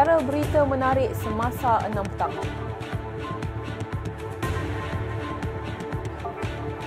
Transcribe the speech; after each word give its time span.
Malaysia 0.00 0.24
berita 0.24 0.60
menarik 0.64 1.12
semasa 1.12 1.76
6 1.92 1.92
petang. 1.92 2.32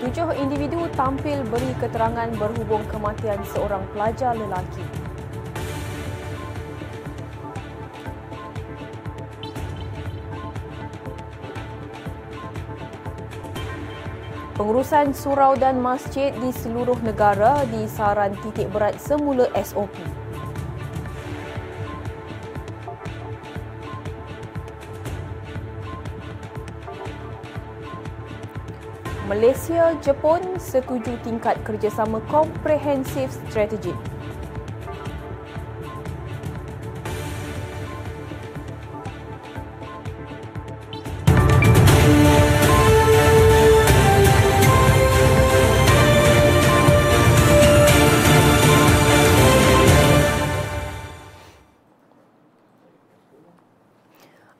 Tujuh 0.01 0.33
individu 0.41 0.89
tampil 0.97 1.45
beri 1.45 1.77
keterangan 1.77 2.33
berhubung 2.33 2.81
kematian 2.89 3.37
seorang 3.53 3.85
pelajar 3.93 4.33
lelaki. 4.33 4.81
Pengurusan 14.57 15.13
surau 15.13 15.53
dan 15.53 15.77
masjid 15.77 16.33
di 16.41 16.49
seluruh 16.49 16.97
negara 17.05 17.61
disaran 17.69 18.33
titik 18.41 18.73
berat 18.73 18.97
semula 18.97 19.45
SOP. 19.61 19.93
Malaysia, 29.33 29.97
Jepun 29.97 30.61
setuju 30.61 31.17
tingkat 31.25 31.57
kerjasama 31.65 32.21
komprehensif 32.29 33.33
strategik. 33.49 33.97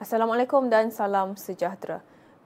Assalamualaikum 0.02 0.66
dan 0.74 0.90
salam 0.90 1.38
sejahtera. 1.38 2.02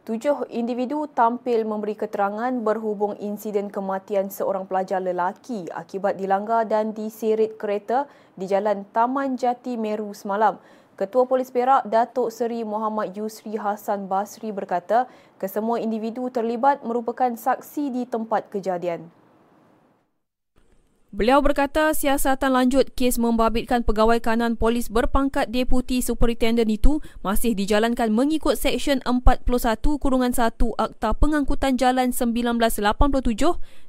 Tujuh 0.07 0.47
individu 0.55 1.03
tampil 1.11 1.67
memberi 1.67 1.91
keterangan 1.91 2.55
berhubung 2.63 3.19
insiden 3.19 3.67
kematian 3.67 4.31
seorang 4.31 4.63
pelajar 4.63 5.03
lelaki 5.03 5.67
akibat 5.67 6.15
dilanggar 6.15 6.63
dan 6.63 6.95
diseret 6.95 7.59
kereta 7.59 8.07
di 8.39 8.47
Jalan 8.47 8.87
Taman 8.95 9.35
Jati 9.35 9.75
Meru 9.75 10.15
semalam. 10.15 10.63
Ketua 10.95 11.27
Polis 11.27 11.51
Perak 11.51 11.91
Datuk 11.91 12.31
Seri 12.31 12.63
Muhammad 12.63 13.19
Yusri 13.19 13.59
Hassan 13.59 14.07
Basri 14.07 14.55
berkata 14.55 15.11
kesemua 15.43 15.83
individu 15.83 16.31
terlibat 16.31 16.87
merupakan 16.87 17.35
saksi 17.35 17.91
di 17.91 18.07
tempat 18.07 18.47
kejadian. 18.47 19.11
Beliau 21.17 21.41
berkata 21.41 21.97
siasatan 21.97 22.53
lanjut 22.53 22.93
kes 22.93 23.17
membabitkan 23.17 23.81
pegawai 23.81 24.21
kanan 24.21 24.53
polis 24.53 24.85
berpangkat 24.85 25.49
Deputi 25.49 26.05
Superintendent 26.05 26.69
itu 26.69 27.01
masih 27.25 27.57
dijalankan 27.57 28.13
mengikut 28.13 28.53
Seksyen 28.53 29.01
41 29.01 29.49
Kurungan 29.97 30.29
1 30.29 30.53
Akta 30.77 31.17
Pengangkutan 31.17 31.73
Jalan 31.73 32.13
1987 32.13 32.85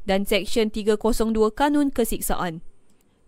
dan 0.09 0.25
Seksyen 0.25 0.73
302 0.73 1.53
Kanun 1.53 1.93
Kesiksaan. 1.93 2.65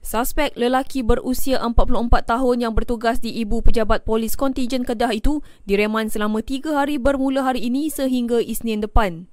Suspek 0.00 0.56
lelaki 0.56 1.04
berusia 1.04 1.60
44 1.60 2.24
tahun 2.24 2.56
yang 2.56 2.72
bertugas 2.72 3.20
di 3.20 3.36
Ibu 3.44 3.60
Pejabat 3.60 4.08
Polis 4.08 4.32
Kontijen 4.32 4.80
Kedah 4.88 5.12
itu 5.12 5.44
direman 5.68 6.08
selama 6.08 6.40
tiga 6.40 6.72
hari 6.72 6.96
bermula 6.96 7.44
hari 7.44 7.68
ini 7.68 7.92
sehingga 7.92 8.40
Isnin 8.40 8.80
depan. 8.80 9.28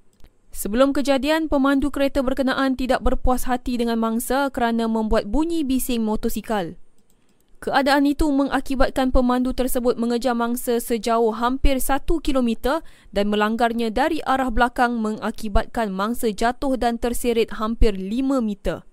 Sebelum 0.52 0.96
kejadian, 0.96 1.52
pemandu 1.52 1.94
kereta 1.94 2.24
berkenaan 2.24 2.80
tidak 2.80 3.04
berpuas 3.04 3.46
hati 3.46 3.78
dengan 3.78 4.00
mangsa 4.02 4.50
kerana 4.50 4.90
membuat 4.90 5.30
bunyi 5.30 5.62
bising 5.62 6.02
motosikal. 6.02 6.76
Keadaan 7.58 8.06
itu 8.06 8.30
mengakibatkan 8.30 9.10
pemandu 9.10 9.50
tersebut 9.50 9.98
mengejar 9.98 10.38
mangsa 10.38 10.78
sejauh 10.78 11.34
hampir 11.34 11.82
1 11.82 12.06
km 12.06 12.82
dan 13.10 13.26
melanggarnya 13.34 13.90
dari 13.90 14.22
arah 14.22 14.54
belakang 14.54 15.02
mengakibatkan 15.02 15.90
mangsa 15.90 16.30
jatuh 16.30 16.78
dan 16.78 17.02
terseret 17.02 17.58
hampir 17.58 17.98
5 17.98 18.46
meter. 18.46 18.86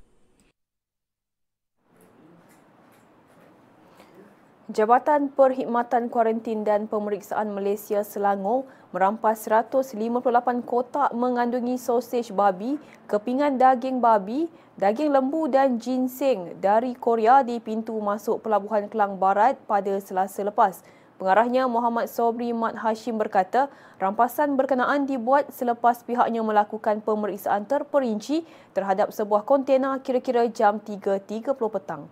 Jabatan 4.72 5.28
Perkhidmatan 5.28 6.08
Kuarantin 6.08 6.64
dan 6.64 6.88
Pemeriksaan 6.88 7.52
Malaysia 7.52 8.00
Selangor 8.00 8.64
merampas 8.94 9.42
158 9.50 10.62
kotak 10.62 11.10
mengandungi 11.10 11.74
sosej 11.74 12.30
babi, 12.30 12.78
kepingan 13.10 13.58
daging 13.58 13.98
babi, 13.98 14.46
daging 14.78 15.10
lembu 15.10 15.50
dan 15.50 15.82
ginseng 15.82 16.54
dari 16.62 16.94
Korea 16.94 17.42
di 17.42 17.58
pintu 17.58 17.98
masuk 17.98 18.46
Pelabuhan 18.46 18.86
Kelang 18.86 19.18
Barat 19.18 19.58
pada 19.66 19.98
selasa 19.98 20.46
lepas. 20.46 20.86
Pengarahnya 21.18 21.66
Muhammad 21.66 22.06
Sobri 22.06 22.54
Mat 22.54 22.78
Hashim 22.78 23.18
berkata, 23.18 23.66
rampasan 23.98 24.54
berkenaan 24.54 25.10
dibuat 25.10 25.50
selepas 25.50 26.06
pihaknya 26.06 26.46
melakukan 26.46 27.02
pemeriksaan 27.02 27.66
terperinci 27.66 28.46
terhadap 28.78 29.10
sebuah 29.10 29.42
kontena 29.42 29.98
kira-kira 29.98 30.46
jam 30.46 30.78
3.30 30.78 31.50
petang. 31.50 32.06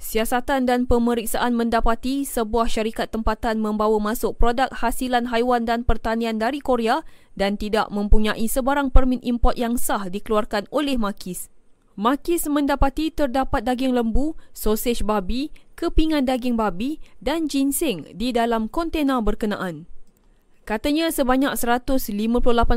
Siasatan 0.00 0.64
dan 0.64 0.88
pemeriksaan 0.88 1.52
mendapati 1.52 2.24
sebuah 2.24 2.72
syarikat 2.72 3.12
tempatan 3.12 3.60
membawa 3.60 4.00
masuk 4.00 4.32
produk 4.40 4.72
hasilan 4.72 5.28
haiwan 5.28 5.68
dan 5.68 5.84
pertanian 5.84 6.40
dari 6.40 6.56
Korea 6.56 7.04
dan 7.36 7.60
tidak 7.60 7.92
mempunyai 7.92 8.48
sebarang 8.48 8.96
permit 8.96 9.20
import 9.20 9.60
yang 9.60 9.76
sah 9.76 10.08
dikeluarkan 10.08 10.72
oleh 10.72 10.96
Makis. 10.96 11.52
Makis 12.00 12.48
mendapati 12.48 13.12
terdapat 13.12 13.60
daging 13.60 13.92
lembu, 13.92 14.40
sosej 14.56 15.04
babi, 15.04 15.52
kepingan 15.76 16.24
daging 16.24 16.56
babi 16.56 16.96
dan 17.20 17.44
ginseng 17.44 18.08
di 18.16 18.32
dalam 18.32 18.72
kontena 18.72 19.20
berkenaan. 19.20 19.84
Katanya 20.64 21.12
sebanyak 21.12 21.52
158 21.60 22.00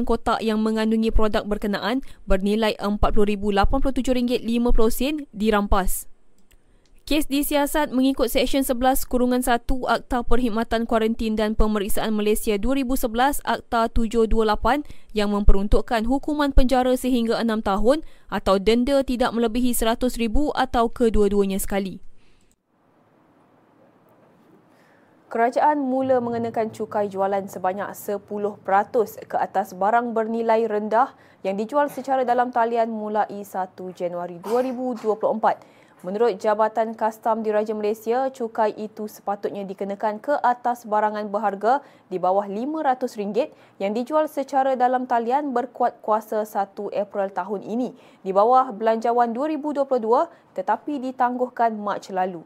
kotak 0.03 0.44
yang 0.44 0.59
mengandungi 0.59 1.16
produk 1.16 1.47
berkenaan 1.47 2.03
bernilai 2.28 2.76
RM40,87.50 2.84 5.31
dirampas. 5.31 6.11
Kes 7.03 7.28
disiasat 7.28 7.91
mengikut 7.91 8.32
Seksyen 8.32 8.64
11 8.64 9.11
Kurungan 9.11 9.44
1 9.44 9.67
Akta 9.67 10.23
Perkhidmatan 10.23 10.88
Kuarantin 10.88 11.35
dan 11.35 11.52
Pemeriksaan 11.52 12.16
Malaysia 12.16 12.55
2011 12.55 13.44
Akta 13.44 13.91
728 13.91 14.88
yang 15.11 15.35
memperuntukkan 15.35 16.08
hukuman 16.08 16.55
penjara 16.55 16.96
sehingga 16.96 17.44
6 17.44 17.59
tahun 17.59 18.08
atau 18.32 18.55
denda 18.55 19.03
tidak 19.03 19.35
melebihi 19.35 19.76
RM100,000 19.76 20.55
atau 20.55 20.88
kedua-duanya 20.88 21.59
sekali. 21.59 22.00
Kerajaan 25.28 25.84
mula 25.84 26.23
mengenakan 26.23 26.72
cukai 26.72 27.11
jualan 27.11 27.44
sebanyak 27.52 27.91
10% 27.91 28.64
ke 29.28 29.35
atas 29.35 29.76
barang 29.76 30.16
bernilai 30.16 30.72
rendah 30.72 31.11
yang 31.44 31.59
dijual 31.59 31.91
secara 31.91 32.23
dalam 32.23 32.55
talian 32.55 32.88
mulai 32.88 33.44
1 33.44 33.76
Januari 33.91 34.40
2024. 34.40 35.83
Menurut 36.03 36.35
Jabatan 36.35 37.00
Kastam 37.00 37.47
Diraja 37.47 37.72
Malaysia, 37.72 38.28
cukai 38.28 38.76
itu 38.76 39.08
sepatutnya 39.08 39.64
dikenakan 39.64 40.20
ke 40.20 40.35
atas 40.44 40.84
barangan 40.84 41.32
berharga 41.32 41.79
di 42.11 42.20
bawah 42.20 42.44
RM500 42.44 43.55
yang 43.79 43.96
dijual 43.96 44.28
secara 44.28 44.76
dalam 44.76 45.08
talian 45.08 45.55
berkuat 45.55 46.03
kuasa 46.03 46.44
1 46.44 46.76
April 46.91 47.32
tahun 47.32 47.64
ini 47.64 47.96
di 48.20 48.35
bawah 48.35 48.76
Belanjawan 48.76 49.32
2022 49.32 49.88
tetapi 50.59 51.00
ditangguhkan 51.08 51.72
Mac 51.79 52.03
lalu. 52.11 52.44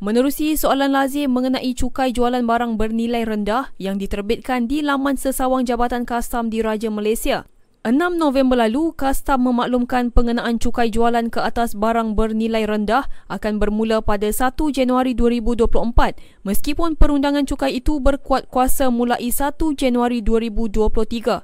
Menerusi 0.00 0.56
soalan 0.56 0.96
lazim 0.96 1.28
mengenai 1.28 1.76
cukai 1.76 2.16
jualan 2.16 2.40
barang 2.40 2.80
bernilai 2.80 3.28
rendah 3.28 3.68
yang 3.76 4.00
diterbitkan 4.00 4.64
di 4.64 4.80
laman 4.80 5.20
sesawang 5.20 5.68
Jabatan 5.68 6.08
Kastam 6.08 6.48
Diraja 6.48 6.88
Malaysia, 6.88 7.44
6 7.82 7.98
November 8.14 8.62
lalu, 8.62 8.94
Kastam 8.94 9.42
memaklumkan 9.42 10.14
pengenaan 10.14 10.62
cukai 10.62 10.86
jualan 10.86 11.26
ke 11.34 11.42
atas 11.42 11.74
barang 11.74 12.14
bernilai 12.14 12.62
rendah 12.62 13.10
akan 13.26 13.58
bermula 13.58 13.98
pada 13.98 14.30
1 14.30 14.54
Januari 14.70 15.18
2024 15.18 16.46
meskipun 16.46 16.94
perundangan 16.94 17.42
cukai 17.42 17.82
itu 17.82 17.98
berkuat 17.98 18.46
kuasa 18.46 18.86
mulai 18.86 19.34
1 19.34 19.58
Januari 19.74 20.22
2023. 20.22 21.42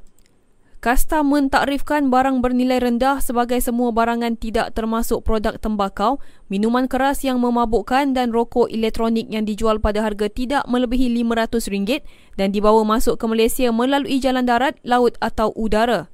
Kastam 0.78 1.26
mentakrifkan 1.26 2.06
barang 2.06 2.38
bernilai 2.38 2.86
rendah 2.86 3.18
sebagai 3.18 3.58
semua 3.58 3.90
barangan 3.90 4.38
tidak 4.38 4.78
termasuk 4.78 5.26
produk 5.26 5.58
tembakau, 5.58 6.22
minuman 6.46 6.86
keras 6.86 7.26
yang 7.26 7.42
memabukkan 7.42 8.14
dan 8.14 8.30
rokok 8.30 8.70
elektronik 8.70 9.26
yang 9.26 9.42
dijual 9.42 9.82
pada 9.82 10.06
harga 10.06 10.30
tidak 10.30 10.62
melebihi 10.70 11.10
RM500 11.18 12.06
dan 12.38 12.54
dibawa 12.54 12.86
masuk 12.86 13.18
ke 13.18 13.26
Malaysia 13.26 13.74
melalui 13.74 14.22
jalan 14.22 14.46
darat, 14.46 14.78
laut 14.86 15.18
atau 15.18 15.50
udara. 15.58 16.06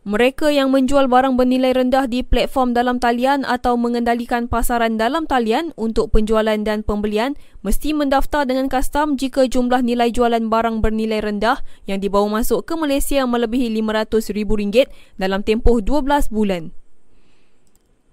Mereka 0.00 0.48
yang 0.48 0.72
menjual 0.72 1.12
barang 1.12 1.36
bernilai 1.36 1.76
rendah 1.76 2.08
di 2.08 2.24
platform 2.24 2.72
dalam 2.72 2.96
talian 2.96 3.44
atau 3.44 3.76
mengendalikan 3.76 4.48
pasaran 4.48 4.96
dalam 4.96 5.28
talian 5.28 5.76
untuk 5.76 6.08
penjualan 6.16 6.56
dan 6.56 6.80
pembelian 6.80 7.36
mesti 7.60 7.92
mendaftar 7.92 8.48
dengan 8.48 8.72
kastam 8.72 9.20
jika 9.20 9.44
jumlah 9.44 9.84
nilai 9.84 10.08
jualan 10.08 10.40
barang 10.40 10.80
bernilai 10.80 11.20
rendah 11.20 11.60
yang 11.84 12.00
dibawa 12.00 12.40
masuk 12.40 12.64
ke 12.64 12.80
Malaysia 12.80 13.28
melebihi 13.28 13.68
RM500,000 13.76 14.88
dalam 15.20 15.44
tempoh 15.44 15.84
12 15.84 16.32
bulan. 16.32 16.72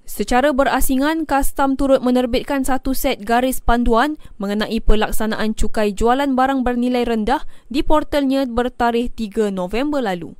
Secara 0.03 0.51
berasingan, 0.51 1.23
Kastam 1.23 1.79
turut 1.79 2.03
menerbitkan 2.03 2.67
satu 2.67 2.91
set 2.91 3.23
garis 3.23 3.63
panduan 3.63 4.19
mengenai 4.39 4.83
pelaksanaan 4.83 5.55
cukai 5.55 5.95
jualan 5.95 6.35
barang 6.35 6.67
bernilai 6.67 7.07
rendah 7.07 7.47
di 7.71 7.79
portalnya 7.79 8.43
bertarikh 8.43 9.15
3 9.15 9.55
November 9.55 10.03
lalu. 10.03 10.35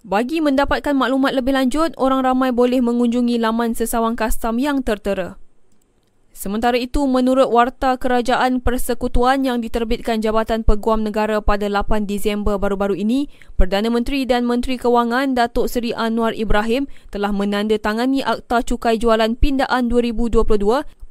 Bagi 0.00 0.40
mendapatkan 0.40 0.96
maklumat 0.96 1.36
lebih 1.36 1.52
lanjut, 1.52 1.92
orang 2.00 2.24
ramai 2.24 2.56
boleh 2.56 2.80
mengunjungi 2.80 3.36
laman 3.36 3.76
sesawang 3.76 4.16
kastam 4.16 4.56
yang 4.56 4.80
tertera. 4.80 5.36
Sementara 6.32 6.80
itu, 6.80 7.04
menurut 7.04 7.52
Warta 7.52 8.00
Kerajaan 8.00 8.64
Persekutuan 8.64 9.44
yang 9.44 9.60
diterbitkan 9.60 10.24
Jabatan 10.24 10.64
Peguam 10.64 11.04
Negara 11.04 11.44
pada 11.44 11.68
8 11.68 12.08
Disember 12.08 12.56
baru-baru 12.56 12.96
ini, 12.96 13.28
Perdana 13.60 13.92
Menteri 13.92 14.24
dan 14.24 14.48
Menteri 14.48 14.80
Kewangan 14.80 15.36
Datuk 15.36 15.68
Seri 15.68 15.92
Anwar 15.92 16.32
Ibrahim 16.32 16.88
telah 17.12 17.28
menandatangani 17.28 18.24
Akta 18.24 18.64
Cukai 18.64 18.96
Jualan 18.96 19.36
Pindaan 19.36 19.92
2022 19.92 20.40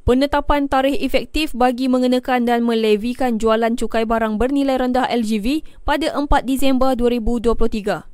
penetapan 0.02 0.66
tarikh 0.66 0.98
efektif 0.98 1.54
bagi 1.54 1.86
mengenakan 1.86 2.42
dan 2.42 2.66
melevikan 2.66 3.38
jualan 3.38 3.78
cukai 3.78 4.02
barang 4.02 4.34
bernilai 4.34 4.82
rendah 4.82 5.06
LGV 5.06 5.62
pada 5.86 6.10
4 6.10 6.26
Disember 6.42 6.98
2023. 6.98 8.09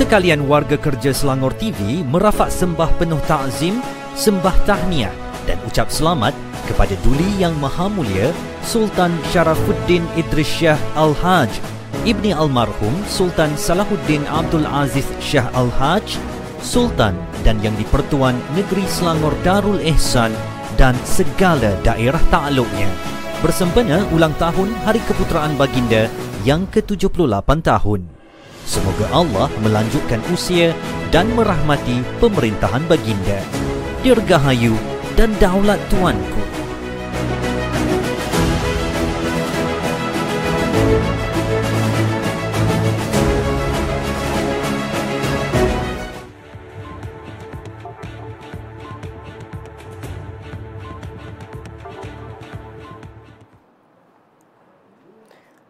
Sekalian 0.00 0.48
warga 0.48 0.80
kerja 0.80 1.12
Selangor 1.12 1.52
TV 1.60 2.00
merafak 2.08 2.48
sembah 2.48 2.88
penuh 2.96 3.20
takzim, 3.28 3.84
sembah 4.16 4.56
tahniah 4.64 5.12
dan 5.44 5.60
ucap 5.68 5.92
selamat 5.92 6.32
kepada 6.64 6.96
Duli 7.04 7.28
Yang 7.36 7.60
Maha 7.60 7.84
Mulia 7.92 8.32
Sultan 8.64 9.12
Sharafuddin 9.28 10.00
Idris 10.16 10.48
Shah 10.48 10.80
Al-Haj, 10.96 11.52
Ibni 12.08 12.32
Almarhum 12.32 12.96
Sultan 13.12 13.52
Salahuddin 13.60 14.24
Abdul 14.24 14.64
Aziz 14.64 15.04
Shah 15.20 15.52
Al-Haj, 15.52 16.16
Sultan 16.64 17.12
dan 17.44 17.60
Yang 17.60 17.84
di-Pertuan 17.84 18.40
Negeri 18.56 18.88
Selangor 18.88 19.36
Darul 19.44 19.84
Ehsan 19.84 20.32
dan 20.80 20.96
segala 21.04 21.76
daerah 21.84 22.24
takluknya 22.32 22.88
bersempena 23.44 24.00
ulang 24.16 24.32
tahun 24.40 24.72
Hari 24.88 25.04
Keputeraan 25.04 25.60
Baginda 25.60 26.08
yang 26.48 26.64
ke-78 26.72 27.60
tahun. 27.60 28.19
Semoga 28.70 29.10
Allah 29.10 29.50
melanjutkan 29.66 30.22
usia 30.30 30.70
dan 31.10 31.26
merahmati 31.34 32.06
pemerintahan 32.22 32.86
baginda. 32.86 33.42
Dirgahayu 34.06 34.78
dan 35.18 35.34
daulat 35.42 35.82
tuanku. 35.90 36.38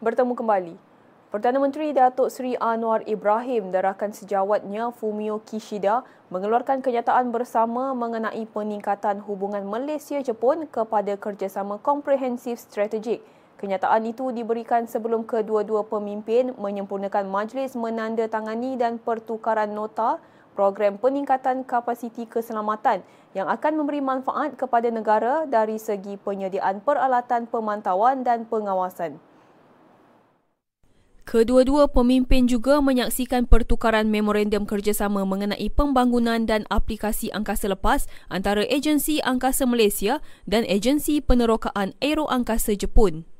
Bertemu 0.05 0.37
kembali. 0.37 0.89
Perdana 1.31 1.62
Menteri 1.62 1.94
Datuk 1.94 2.27
Seri 2.27 2.59
Anwar 2.59 3.06
Ibrahim 3.06 3.71
dan 3.71 3.87
rakan 3.87 4.11
sejawatnya 4.11 4.91
Fumio 4.91 5.38
Kishida 5.47 6.03
mengeluarkan 6.27 6.82
kenyataan 6.82 7.31
bersama 7.31 7.94
mengenai 7.94 8.50
peningkatan 8.50 9.23
hubungan 9.23 9.62
Malaysia-Jepun 9.62 10.67
kepada 10.67 11.15
kerjasama 11.15 11.79
komprehensif 11.87 12.59
strategik. 12.59 13.23
Kenyataan 13.62 14.11
itu 14.11 14.35
diberikan 14.35 14.91
sebelum 14.91 15.23
kedua-dua 15.23 15.87
pemimpin 15.87 16.50
menyempurnakan 16.59 17.31
majlis 17.31 17.79
menandatangani 17.79 18.75
dan 18.75 18.99
pertukaran 18.99 19.71
nota 19.71 20.19
program 20.59 20.99
peningkatan 20.99 21.62
kapasiti 21.62 22.27
keselamatan 22.27 23.06
yang 23.38 23.47
akan 23.47 23.79
memberi 23.79 24.03
manfaat 24.03 24.59
kepada 24.59 24.91
negara 24.91 25.47
dari 25.47 25.79
segi 25.79 26.19
penyediaan 26.19 26.82
peralatan 26.82 27.47
pemantauan 27.47 28.27
dan 28.27 28.50
pengawasan. 28.50 29.30
Kedua-dua 31.31 31.87
pemimpin 31.87 32.50
juga 32.50 32.82
menyaksikan 32.82 33.47
pertukaran 33.47 34.11
memorandum 34.11 34.67
kerjasama 34.67 35.23
mengenai 35.23 35.71
pembangunan 35.71 36.43
dan 36.43 36.67
aplikasi 36.75 37.31
angkasa 37.31 37.71
lepas 37.71 38.11
antara 38.27 38.67
Agensi 38.67 39.23
Angkasa 39.23 39.62
Malaysia 39.62 40.19
dan 40.50 40.67
Agensi 40.67 41.23
Penerokaan 41.23 41.94
Aero 42.03 42.27
Angkasa 42.27 42.75
Jepun. 42.75 43.31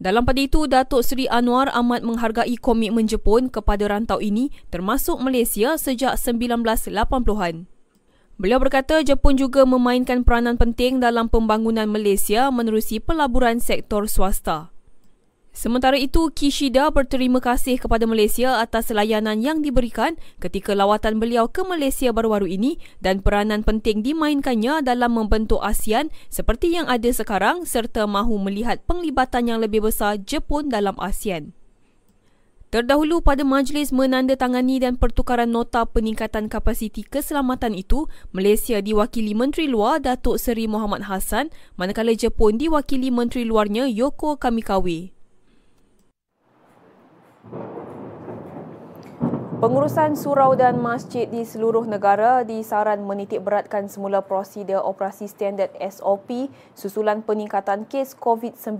Dalam 0.00 0.24
pada 0.24 0.40
itu, 0.40 0.64
Datuk 0.64 1.04
Seri 1.04 1.28
Anwar 1.28 1.68
amat 1.76 2.00
menghargai 2.00 2.56
komitmen 2.56 3.04
Jepun 3.04 3.52
kepada 3.52 3.92
rantau 3.92 4.24
ini 4.24 4.48
termasuk 4.72 5.20
Malaysia 5.20 5.76
sejak 5.76 6.16
1980-an. 6.16 7.68
Beliau 8.40 8.56
berkata 8.56 9.04
Jepun 9.04 9.36
juga 9.36 9.68
memainkan 9.68 10.24
peranan 10.24 10.56
penting 10.56 10.96
dalam 10.96 11.28
pembangunan 11.28 11.92
Malaysia 11.92 12.48
menerusi 12.48 13.04
pelaburan 13.04 13.60
sektor 13.60 14.08
swasta. 14.08 14.77
Sementara 15.58 15.98
itu, 15.98 16.30
Kishida 16.30 16.86
berterima 16.94 17.42
kasih 17.42 17.82
kepada 17.82 18.06
Malaysia 18.06 18.62
atas 18.62 18.94
layanan 18.94 19.42
yang 19.42 19.58
diberikan 19.58 20.14
ketika 20.38 20.70
lawatan 20.70 21.18
beliau 21.18 21.50
ke 21.50 21.66
Malaysia 21.66 22.14
baru-baru 22.14 22.46
ini 22.46 22.78
dan 23.02 23.26
peranan 23.26 23.66
penting 23.66 24.06
dimainkannya 24.06 24.86
dalam 24.86 25.18
membentuk 25.18 25.58
ASEAN 25.58 26.14
seperti 26.30 26.78
yang 26.78 26.86
ada 26.86 27.10
sekarang 27.10 27.66
serta 27.66 28.06
mahu 28.06 28.38
melihat 28.38 28.78
penglibatan 28.86 29.50
yang 29.50 29.58
lebih 29.58 29.82
besar 29.82 30.22
Jepun 30.22 30.70
dalam 30.70 30.94
ASEAN. 30.94 31.50
Terdahulu 32.70 33.18
pada 33.18 33.42
majlis 33.42 33.90
menandatangani 33.90 34.78
dan 34.78 34.94
pertukaran 34.94 35.50
nota 35.50 35.82
peningkatan 35.90 36.46
kapasiti 36.46 37.02
keselamatan 37.02 37.74
itu, 37.74 38.06
Malaysia 38.30 38.78
diwakili 38.78 39.34
Menteri 39.34 39.66
Luar 39.66 39.98
Datuk 39.98 40.38
Seri 40.38 40.70
Muhammad 40.70 41.10
Hassan 41.10 41.50
manakala 41.74 42.14
Jepun 42.14 42.62
diwakili 42.62 43.10
Menteri 43.10 43.42
Luarnya 43.42 43.90
Yoko 43.90 44.38
Kamikawe. 44.38 45.17
Pengurusan 49.58 50.14
surau 50.14 50.54
dan 50.54 50.78
masjid 50.78 51.26
di 51.26 51.42
seluruh 51.42 51.82
negara 51.82 52.46
disaran 52.46 53.02
menitik 53.02 53.42
beratkan 53.42 53.90
semula 53.90 54.22
prosedur 54.22 54.78
operasi 54.86 55.26
standard 55.26 55.74
SOP 55.82 56.46
susulan 56.78 57.26
peningkatan 57.26 57.82
kes 57.90 58.14
COVID-19. 58.22 58.78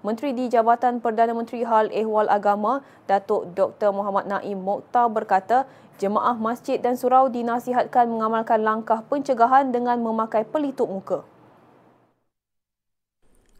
Menteri 0.00 0.32
di 0.32 0.48
Jabatan 0.48 1.04
Perdana 1.04 1.36
Menteri 1.36 1.68
Hal 1.68 1.92
Ehwal 1.92 2.32
Agama, 2.32 2.80
Datuk 3.04 3.52
Dr. 3.52 3.92
Muhammad 3.92 4.24
Naim 4.24 4.64
Mokhtar 4.64 5.12
berkata, 5.12 5.68
jemaah 6.00 6.32
masjid 6.40 6.80
dan 6.80 6.96
surau 6.96 7.28
dinasihatkan 7.28 8.08
mengamalkan 8.08 8.64
langkah 8.64 9.04
pencegahan 9.04 9.68
dengan 9.68 10.00
memakai 10.00 10.48
pelitup 10.48 10.88
muka. 10.88 11.28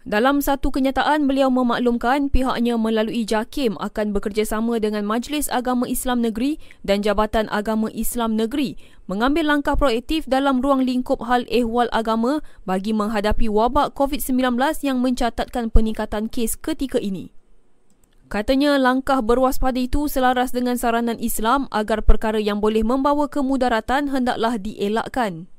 Dalam 0.00 0.40
satu 0.40 0.72
kenyataan, 0.72 1.28
beliau 1.28 1.52
memaklumkan 1.52 2.32
pihaknya 2.32 2.80
melalui 2.80 3.28
JAKIM 3.28 3.76
akan 3.76 4.16
bekerjasama 4.16 4.80
dengan 4.80 5.04
Majlis 5.04 5.52
Agama 5.52 5.84
Islam 5.84 6.24
Negeri 6.24 6.56
dan 6.80 7.04
Jabatan 7.04 7.52
Agama 7.52 7.92
Islam 7.92 8.32
Negeri 8.32 8.80
mengambil 9.04 9.44
langkah 9.44 9.76
proaktif 9.76 10.24
dalam 10.24 10.64
ruang 10.64 10.88
lingkup 10.88 11.20
hal 11.28 11.44
ehwal 11.52 11.92
agama 11.92 12.40
bagi 12.64 12.96
menghadapi 12.96 13.52
wabak 13.52 13.92
COVID-19 13.92 14.56
yang 14.80 15.04
mencatatkan 15.04 15.68
peningkatan 15.68 16.32
kes 16.32 16.56
ketika 16.56 16.96
ini. 16.96 17.36
Katanya 18.32 18.80
langkah 18.80 19.20
berwaspada 19.20 19.76
itu 19.76 20.08
selaras 20.08 20.56
dengan 20.56 20.80
saranan 20.80 21.20
Islam 21.20 21.68
agar 21.68 22.00
perkara 22.00 22.40
yang 22.40 22.64
boleh 22.64 22.80
membawa 22.80 23.28
kemudaratan 23.28 24.08
hendaklah 24.08 24.56
dielakkan. 24.56 25.50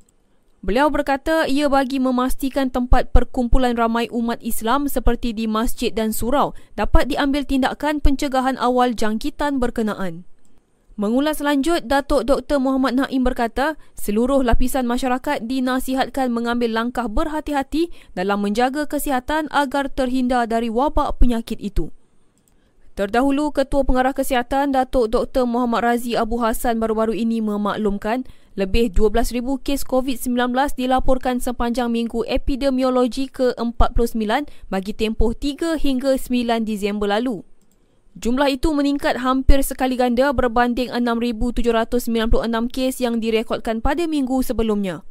Beliau 0.62 0.94
berkata 0.94 1.50
ia 1.50 1.66
bagi 1.66 1.98
memastikan 1.98 2.70
tempat 2.70 3.10
perkumpulan 3.10 3.74
ramai 3.74 4.06
umat 4.14 4.38
Islam 4.46 4.86
seperti 4.86 5.34
di 5.34 5.50
masjid 5.50 5.90
dan 5.90 6.14
surau 6.14 6.54
dapat 6.78 7.10
diambil 7.10 7.50
tindakan 7.50 7.98
pencegahan 7.98 8.62
awal 8.62 8.94
jangkitan 8.94 9.58
berkenaan. 9.58 10.22
Mengulas 11.02 11.42
lanjut, 11.42 11.90
Datuk 11.90 12.30
Dr. 12.30 12.62
Muhammad 12.62 12.94
Naim 12.94 13.26
berkata, 13.26 13.74
seluruh 13.98 14.46
lapisan 14.46 14.86
masyarakat 14.86 15.50
dinasihatkan 15.50 16.30
mengambil 16.30 16.70
langkah 16.70 17.10
berhati-hati 17.10 17.90
dalam 18.14 18.46
menjaga 18.46 18.86
kesihatan 18.86 19.50
agar 19.50 19.90
terhindar 19.90 20.46
dari 20.46 20.70
wabak 20.70 21.18
penyakit 21.18 21.58
itu. 21.58 21.90
Terdahulu, 22.94 23.50
Ketua 23.50 23.82
Pengarah 23.82 24.14
Kesihatan 24.14 24.78
Datuk 24.78 25.10
Dr. 25.10 25.50
Muhammad 25.50 25.90
Razi 25.90 26.14
Abu 26.14 26.38
Hassan 26.38 26.78
baru-baru 26.78 27.18
ini 27.18 27.42
memaklumkan 27.42 28.30
lebih 28.60 28.92
12,000 28.92 29.40
kes 29.64 29.88
COVID-19 29.88 30.76
dilaporkan 30.76 31.40
sepanjang 31.40 31.88
minggu 31.88 32.28
epidemiologi 32.28 33.32
ke-49 33.32 34.52
bagi 34.68 34.92
tempoh 34.92 35.32
3 35.32 35.80
hingga 35.80 36.20
9 36.20 36.68
Disember 36.68 37.08
lalu. 37.08 37.48
Jumlah 38.20 38.52
itu 38.52 38.76
meningkat 38.76 39.24
hampir 39.24 39.64
sekali 39.64 39.96
ganda 39.96 40.36
berbanding 40.36 40.92
6,796 40.92 42.68
kes 42.68 43.00
yang 43.00 43.24
direkodkan 43.24 43.80
pada 43.80 44.04
minggu 44.04 44.44
sebelumnya. 44.44 45.08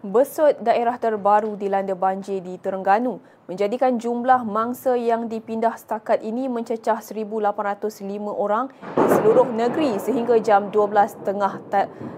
Besut 0.00 0.56
daerah 0.64 0.96
terbaru 0.96 1.60
dilanda 1.60 1.92
banjir 1.92 2.40
di 2.40 2.56
Terengganu 2.56 3.20
menjadikan 3.46 4.02
jumlah 4.02 4.42
mangsa 4.42 4.98
yang 4.98 5.30
dipindah 5.30 5.78
setakat 5.78 6.18
ini 6.22 6.50
mencecah 6.50 6.98
1,805 6.98 8.02
orang 8.26 8.74
di 8.74 9.06
seluruh 9.14 9.46
negeri 9.46 10.02
sehingga 10.02 10.42
jam 10.42 10.74
12 10.74 11.22
tengah 11.22 11.62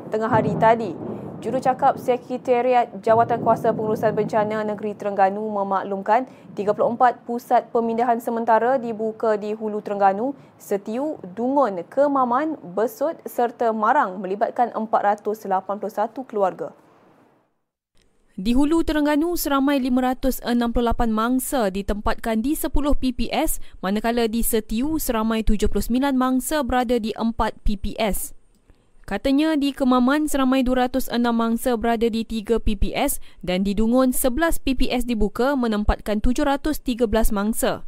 tengah 0.09 0.31
hari 0.33 0.57
tadi. 0.57 0.97
Jurucakap 1.39 2.03
Sekretariat 2.03 2.91
Jawatan 2.99 3.47
Kuasa 3.47 3.71
Pengurusan 3.71 4.11
Bencana 4.11 4.67
Negeri 4.67 4.91
Terengganu 4.99 5.47
memaklumkan 5.47 6.27
34 6.59 7.23
pusat 7.23 7.71
pemindahan 7.71 8.19
sementara 8.19 8.75
dibuka 8.75 9.39
di 9.39 9.55
Hulu 9.55 9.79
Terengganu, 9.79 10.35
Setiu, 10.59 11.23
Dungun, 11.39 11.87
Kemaman, 11.87 12.59
Besut 12.75 13.23
serta 13.23 13.71
Marang 13.71 14.19
melibatkan 14.19 14.75
481 14.75 16.27
keluarga. 16.27 16.75
Di 18.38 18.54
Hulu 18.54 18.87
Terengganu, 18.87 19.35
seramai 19.35 19.83
568 19.83 20.47
mangsa 21.11 21.75
ditempatkan 21.75 22.38
di 22.38 22.54
10 22.54 22.71
PPS, 22.71 23.59
manakala 23.83 24.30
di 24.30 24.47
Setiu, 24.47 24.95
seramai 25.02 25.42
79 25.42 26.14
mangsa 26.14 26.62
berada 26.62 27.02
di 27.02 27.11
4 27.18 27.35
PPS. 27.66 28.38
Katanya 29.02 29.59
di 29.59 29.75
Kemaman, 29.75 30.30
seramai 30.30 30.62
206 30.62 31.11
mangsa 31.35 31.75
berada 31.75 32.07
di 32.07 32.23
3 32.23 32.62
PPS 32.62 33.18
dan 33.42 33.66
di 33.66 33.75
Dungun, 33.75 34.14
11 34.14 34.62
PPS 34.62 35.02
dibuka 35.02 35.59
menempatkan 35.59 36.23
713 36.23 37.35
mangsa. 37.35 37.83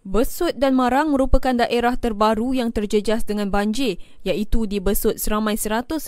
Besut 0.00 0.56
dan 0.56 0.72
Marang 0.72 1.12
merupakan 1.12 1.52
daerah 1.52 1.92
terbaru 1.92 2.56
yang 2.56 2.72
terjejas 2.72 3.20
dengan 3.28 3.52
banjir 3.52 4.00
iaitu 4.24 4.64
di 4.64 4.80
Besut 4.80 5.20
seramai 5.20 5.60
183 5.60 6.00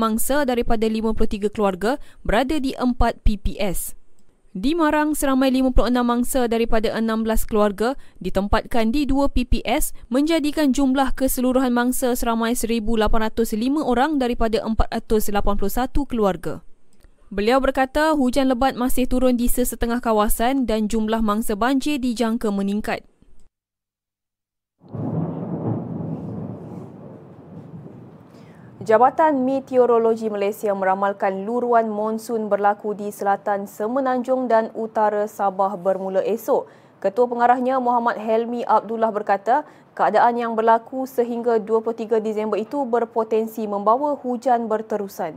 mangsa 0.00 0.48
daripada 0.48 0.88
53 0.88 1.52
keluarga 1.52 2.00
berada 2.24 2.56
di 2.56 2.72
4 2.72 2.96
PPS. 3.20 3.92
Di 4.56 4.72
Marang 4.72 5.12
seramai 5.12 5.52
56 5.52 5.92
mangsa 6.00 6.48
daripada 6.48 6.88
16 6.96 7.44
keluarga 7.44 8.00
ditempatkan 8.16 8.96
di 8.96 9.04
2 9.04 9.28
PPS 9.28 9.92
menjadikan 10.08 10.72
jumlah 10.72 11.12
keseluruhan 11.12 11.68
mangsa 11.68 12.16
seramai 12.16 12.56
1805 12.56 13.28
orang 13.84 14.16
daripada 14.16 14.64
481 14.64 15.28
keluarga. 16.08 16.64
Beliau 17.28 17.60
berkata 17.60 18.16
hujan 18.16 18.48
lebat 18.48 18.72
masih 18.72 19.04
turun 19.04 19.36
di 19.36 19.52
sesetengah 19.52 20.00
kawasan 20.00 20.64
dan 20.64 20.88
jumlah 20.88 21.20
mangsa 21.20 21.52
banjir 21.52 22.00
dijangka 22.00 22.48
meningkat. 22.48 23.04
Jabatan 28.88 29.44
Meteorologi 29.44 30.32
Malaysia 30.32 30.72
meramalkan 30.72 31.44
luruan 31.44 31.92
monsun 31.92 32.48
berlaku 32.48 32.96
di 32.96 33.12
selatan 33.12 33.68
Semenanjung 33.68 34.48
dan 34.48 34.72
utara 34.72 35.28
Sabah 35.28 35.76
bermula 35.76 36.24
esok. 36.24 36.64
Ketua 36.96 37.28
Pengarahnya 37.28 37.76
Muhammad 37.84 38.16
Helmi 38.16 38.64
Abdullah 38.64 39.12
berkata, 39.12 39.68
keadaan 39.92 40.40
yang 40.40 40.56
berlaku 40.56 41.04
sehingga 41.04 41.60
23 41.60 42.16
Disember 42.24 42.56
itu 42.56 42.80
berpotensi 42.88 43.68
membawa 43.68 44.16
hujan 44.16 44.72
berterusan. 44.72 45.36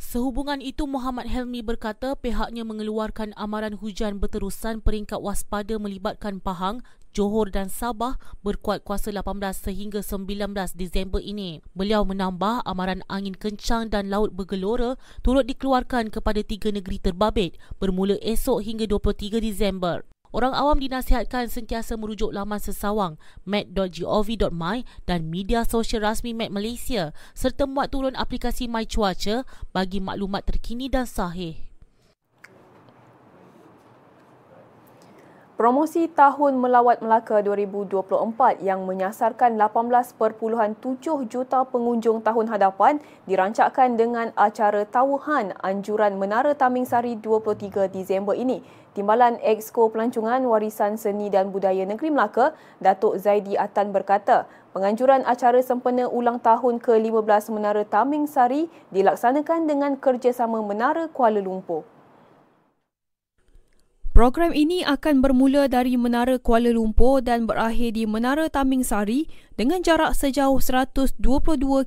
Sehubungan 0.00 0.64
itu, 0.64 0.88
Muhammad 0.88 1.28
Helmi 1.28 1.60
berkata 1.60 2.16
pihaknya 2.16 2.64
mengeluarkan 2.64 3.36
amaran 3.36 3.76
hujan 3.76 4.16
berterusan 4.16 4.80
peringkat 4.80 5.20
waspada 5.20 5.76
melibatkan 5.76 6.40
Pahang, 6.40 6.80
Johor 7.14 7.54
dan 7.54 7.70
Sabah 7.70 8.18
berkuat 8.42 8.82
kuasa 8.82 9.14
18 9.14 9.38
sehingga 9.54 10.02
19 10.02 10.50
Disember 10.74 11.22
ini. 11.22 11.62
Beliau 11.72 12.02
menambah 12.02 12.66
amaran 12.66 13.06
angin 13.06 13.38
kencang 13.38 13.88
dan 13.88 14.10
laut 14.10 14.34
bergelora 14.34 14.98
turut 15.22 15.46
dikeluarkan 15.46 16.10
kepada 16.10 16.42
tiga 16.42 16.74
negeri 16.74 16.98
terbabit 16.98 17.54
bermula 17.78 18.18
esok 18.18 18.66
hingga 18.66 18.90
23 18.90 19.38
Disember. 19.38 20.02
Orang 20.34 20.50
awam 20.50 20.82
dinasihatkan 20.82 21.46
sentiasa 21.46 21.94
merujuk 21.94 22.34
laman 22.34 22.58
sesawang 22.58 23.14
met.gov.my 23.46 24.82
dan 25.06 25.30
media 25.30 25.62
sosial 25.62 26.02
rasmi 26.02 26.34
Met 26.34 26.50
Malaysia 26.50 27.14
serta 27.38 27.70
muat 27.70 27.94
turun 27.94 28.18
aplikasi 28.18 28.66
My 28.66 28.82
Cuaca 28.82 29.46
bagi 29.70 30.02
maklumat 30.02 30.42
terkini 30.42 30.90
dan 30.90 31.06
sahih. 31.06 31.73
Promosi 35.64 36.12
Tahun 36.12 36.60
Melawat 36.60 37.00
Melaka 37.00 37.40
2024 37.40 38.60
yang 38.60 38.84
menyasarkan 38.84 39.56
18.7 39.56 40.20
juta 41.24 41.64
pengunjung 41.64 42.20
tahun 42.20 42.52
hadapan 42.52 43.00
dirancangkan 43.24 43.96
dengan 43.96 44.28
acara 44.36 44.84
tawahan 44.84 45.56
anjuran 45.64 46.20
Menara 46.20 46.52
Taming 46.52 46.84
Sari 46.84 47.16
23 47.16 47.88
Disember 47.88 48.36
ini. 48.36 48.60
Timbalan 48.92 49.40
Exco 49.40 49.88
Pelancongan 49.88 50.44
Warisan 50.44 51.00
Seni 51.00 51.32
dan 51.32 51.48
Budaya 51.48 51.88
Negeri 51.88 52.12
Melaka, 52.12 52.52
Datuk 52.84 53.16
Zaidi 53.16 53.56
Atan 53.56 53.88
berkata, 53.88 54.44
penganjuran 54.76 55.24
acara 55.24 55.64
sempena 55.64 56.12
ulang 56.12 56.44
tahun 56.44 56.76
ke-15 56.76 57.56
Menara 57.56 57.88
Taming 57.88 58.28
Sari 58.28 58.68
dilaksanakan 58.92 59.64
dengan 59.64 59.96
kerjasama 59.96 60.60
Menara 60.60 61.08
Kuala 61.08 61.40
Lumpur. 61.40 61.93
Program 64.14 64.54
ini 64.54 64.86
akan 64.86 65.26
bermula 65.26 65.66
dari 65.66 65.98
Menara 65.98 66.38
Kuala 66.38 66.70
Lumpur 66.70 67.18
dan 67.18 67.50
berakhir 67.50 67.98
di 67.98 68.06
Menara 68.06 68.46
Taming 68.46 68.86
Sari 68.86 69.26
dengan 69.58 69.82
jarak 69.82 70.14
sejauh 70.14 70.62
122 70.62 71.18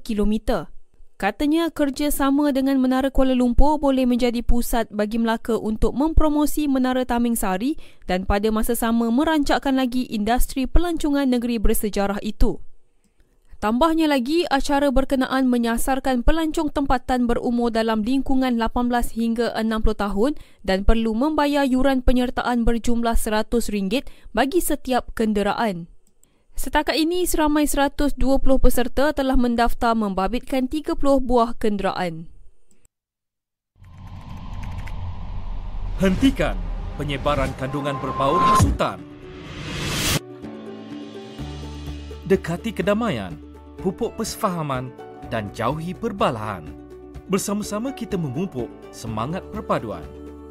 km. 0.04 0.68
Katanya 1.16 1.72
kerjasama 1.72 2.52
dengan 2.52 2.84
Menara 2.84 3.16
Kuala 3.16 3.32
Lumpur 3.32 3.80
boleh 3.80 4.04
menjadi 4.04 4.44
pusat 4.44 4.92
bagi 4.92 5.24
Melaka 5.24 5.56
untuk 5.56 5.96
mempromosi 5.96 6.68
Menara 6.68 7.08
Taming 7.08 7.40
Sari 7.40 7.80
dan 8.12 8.28
pada 8.28 8.52
masa 8.52 8.76
sama 8.76 9.08
merancakkan 9.08 9.80
lagi 9.80 10.04
industri 10.12 10.68
pelancongan 10.68 11.32
negeri 11.32 11.64
bersejarah 11.64 12.20
itu. 12.20 12.60
Tambahnya 13.58 14.06
lagi, 14.06 14.46
acara 14.54 14.94
berkenaan 14.94 15.50
menyasarkan 15.50 16.22
pelancong 16.22 16.70
tempatan 16.70 17.26
berumur 17.26 17.74
dalam 17.74 18.06
lingkungan 18.06 18.54
18 18.54 19.18
hingga 19.18 19.50
60 19.58 19.98
tahun 19.98 20.32
dan 20.62 20.86
perlu 20.86 21.18
membayar 21.18 21.66
yuran 21.66 22.06
penyertaan 22.06 22.62
berjumlah 22.70 23.18
RM100 23.18 24.06
bagi 24.30 24.62
setiap 24.62 25.10
kenderaan. 25.18 25.90
Setakat 26.54 27.02
ini, 27.02 27.26
seramai 27.26 27.66
120 27.66 28.22
peserta 28.62 29.10
telah 29.10 29.34
mendaftar 29.34 29.98
membabitkan 29.98 30.70
30 30.70 30.94
buah 31.18 31.58
kenderaan. 31.58 32.30
Hentikan 35.98 36.62
penyebaran 37.02 37.50
kandungan 37.58 37.98
berbau 37.98 38.38
hasutan. 38.38 39.02
Dekati 42.28 42.76
kedamaian 42.76 43.47
pupuk 43.82 44.18
persefahaman 44.18 44.90
dan 45.30 45.54
jauhi 45.54 45.94
perbalahan. 45.94 46.66
Bersama-sama 47.28 47.92
kita 47.92 48.16
memupuk 48.16 48.72
semangat 48.90 49.44
perpaduan. 49.52 50.04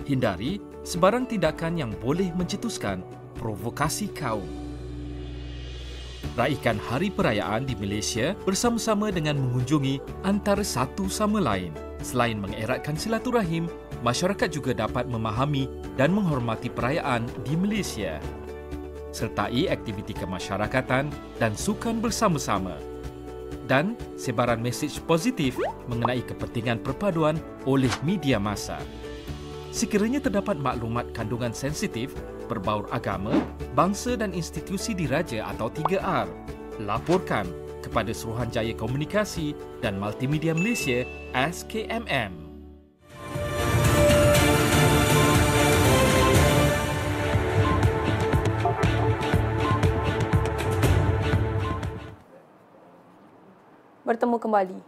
Hindari 0.06 0.62
sebarang 0.87 1.26
tindakan 1.26 1.75
yang 1.75 1.92
boleh 1.99 2.30
mencetuskan 2.37 3.02
provokasi 3.40 4.12
kaum. 4.12 4.47
Raikan 6.37 6.76
hari 6.76 7.09
perayaan 7.09 7.64
di 7.64 7.73
Malaysia 7.80 8.37
bersama-sama 8.45 9.09
dengan 9.09 9.40
mengunjungi 9.40 10.04
antara 10.28 10.61
satu 10.61 11.09
sama 11.09 11.40
lain. 11.40 11.73
Selain 12.04 12.37
mengeratkan 12.37 12.92
silaturahim, 12.92 13.73
masyarakat 14.04 14.52
juga 14.52 14.76
dapat 14.76 15.09
memahami 15.09 15.64
dan 15.97 16.12
menghormati 16.12 16.68
perayaan 16.68 17.25
di 17.40 17.56
Malaysia. 17.56 18.21
Sertai 19.16 19.73
aktiviti 19.73 20.12
kemasyarakatan 20.12 21.09
dan 21.40 21.56
sukan 21.56 22.04
bersama-sama 22.04 22.76
dan 23.66 23.99
sebaran 24.14 24.62
mesej 24.62 24.99
positif 25.04 25.58
mengenai 25.90 26.23
kepentingan 26.23 26.80
perpaduan 26.80 27.38
oleh 27.66 27.90
media 28.06 28.38
masa. 28.38 28.78
Sekiranya 29.75 30.25
terdapat 30.25 30.56
maklumat 30.56 31.12
kandungan 31.12 31.52
sensitif 31.52 32.14
berbaur 32.46 32.87
agama, 32.94 33.35
bangsa 33.75 34.14
dan 34.14 34.32
institusi 34.32 34.94
diraja 34.94 35.50
atau 35.52 35.68
3R, 35.68 36.30
laporkan 36.80 37.44
kepada 37.82 38.14
Suruhanjaya 38.14 38.73
Komunikasi 38.73 39.52
dan 39.82 39.99
Multimedia 39.99 40.54
Malaysia 40.54 41.04
SKMM. 41.35 42.46
Bertemu 54.07 54.39
kembali. 54.39 54.79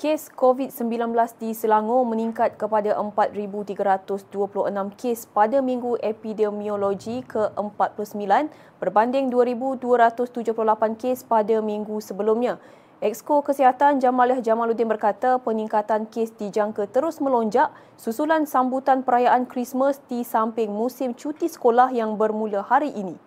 Kes 0.00 0.32
COVID-19 0.32 1.12
di 1.36 1.52
Selangor 1.52 2.08
meningkat 2.08 2.56
kepada 2.56 2.96
4,326 2.96 4.32
kes 4.96 5.28
pada 5.28 5.60
minggu 5.60 6.00
epidemiologi 6.00 7.20
ke-49 7.20 8.48
berbanding 8.80 9.28
2,278 9.28 10.96
kes 10.96 11.20
pada 11.28 11.60
minggu 11.60 12.00
sebelumnya. 12.00 12.56
Exko 13.04 13.44
Kesihatan 13.44 14.00
Jamaliah 14.00 14.40
Jamaluddin 14.40 14.88
berkata 14.88 15.36
peningkatan 15.36 16.08
kes 16.08 16.32
dijangka 16.40 16.88
terus 16.88 17.20
melonjak 17.20 17.76
susulan 18.00 18.48
sambutan 18.48 19.04
perayaan 19.04 19.44
Christmas 19.44 20.00
di 20.08 20.24
samping 20.24 20.72
musim 20.72 21.12
cuti 21.12 21.44
sekolah 21.44 21.92
yang 21.92 22.16
bermula 22.16 22.64
hari 22.64 22.88
ini. 22.88 23.20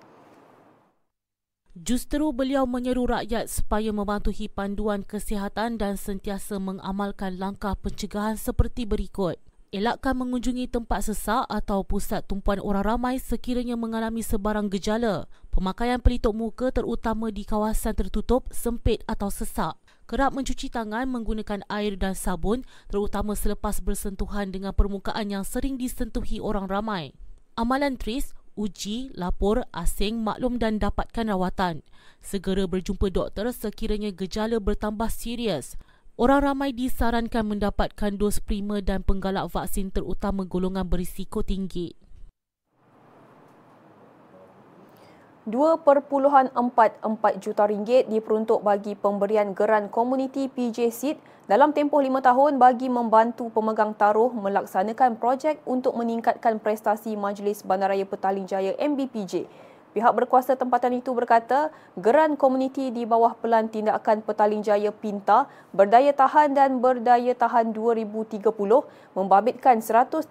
Justeru 1.76 2.32
beliau 2.32 2.64
menyeru 2.64 3.04
rakyat 3.04 3.52
supaya 3.52 3.92
mematuhi 3.92 4.48
panduan 4.48 5.04
kesihatan 5.04 5.76
dan 5.76 6.00
sentiasa 6.00 6.56
mengamalkan 6.56 7.36
langkah 7.36 7.76
pencegahan 7.76 8.40
seperti 8.40 8.88
berikut. 8.88 9.36
Elakkan 9.76 10.16
mengunjungi 10.16 10.72
tempat 10.72 11.04
sesak 11.04 11.44
atau 11.52 11.84
pusat 11.84 12.24
tumpuan 12.24 12.64
orang 12.64 12.96
ramai 12.96 13.20
sekiranya 13.20 13.76
mengalami 13.76 14.24
sebarang 14.24 14.72
gejala. 14.72 15.28
Pemakaian 15.52 16.00
pelitup 16.00 16.32
muka 16.32 16.72
terutama 16.72 17.28
di 17.28 17.44
kawasan 17.44 17.92
tertutup, 17.92 18.48
sempit 18.56 19.04
atau 19.04 19.28
sesak. 19.28 19.76
Kerap 20.08 20.32
mencuci 20.32 20.72
tangan 20.72 21.12
menggunakan 21.12 21.68
air 21.68 22.00
dan 22.00 22.16
sabun 22.16 22.64
terutama 22.88 23.36
selepas 23.36 23.84
bersentuhan 23.84 24.48
dengan 24.48 24.72
permukaan 24.72 25.28
yang 25.28 25.44
sering 25.44 25.76
disentuhi 25.76 26.40
orang 26.40 26.72
ramai. 26.72 27.12
Amalan 27.60 28.00
TRIS 28.00 28.32
uji, 28.56 29.12
lapor, 29.16 29.68
asing, 29.76 30.24
maklum 30.24 30.60
dan 30.60 30.80
dapatkan 30.80 31.28
rawatan. 31.28 31.84
Segera 32.24 32.66
berjumpa 32.66 33.12
doktor 33.12 33.52
sekiranya 33.52 34.12
gejala 34.12 34.60
bertambah 34.60 35.12
serius. 35.12 35.80
Orang 36.16 36.48
ramai 36.48 36.72
disarankan 36.72 37.44
mendapatkan 37.44 38.16
dos 38.16 38.40
prima 38.40 38.80
dan 38.80 39.04
penggalak 39.04 39.52
vaksin 39.52 39.92
terutama 39.92 40.48
golongan 40.48 40.88
berisiko 40.88 41.44
tinggi. 41.44 42.05
2.44 45.46 46.58
juta 47.38 47.70
ringgit 47.70 48.10
diperuntuk 48.10 48.66
bagi 48.66 48.98
pemberian 48.98 49.54
geran 49.54 49.94
komuniti 49.94 50.50
PJ 50.50 50.90
Seed 50.90 51.22
dalam 51.46 51.70
tempoh 51.70 52.02
lima 52.02 52.18
tahun 52.18 52.58
bagi 52.58 52.90
membantu 52.90 53.54
pemegang 53.54 53.94
taruh 53.94 54.34
melaksanakan 54.34 55.22
projek 55.22 55.62
untuk 55.70 55.94
meningkatkan 56.02 56.58
prestasi 56.58 57.14
Majlis 57.14 57.62
Bandaraya 57.62 58.10
Petaling 58.10 58.50
Jaya 58.50 58.74
MBPJ. 58.74 59.46
Pihak 59.94 60.18
berkuasa 60.18 60.58
tempatan 60.58 60.98
itu 60.98 61.14
berkata, 61.14 61.70
geran 61.94 62.42
komuniti 62.42 62.90
di 62.90 63.06
bawah 63.06 63.38
pelan 63.38 63.70
tindakan 63.70 64.26
Petaling 64.26 64.66
Jaya 64.66 64.90
Pinta 64.90 65.46
berdaya 65.70 66.10
tahan 66.10 66.58
dan 66.58 66.82
berdaya 66.82 67.38
tahan 67.38 67.70
2030 67.70 68.50
membabitkan 69.14 69.78
138 69.78 70.26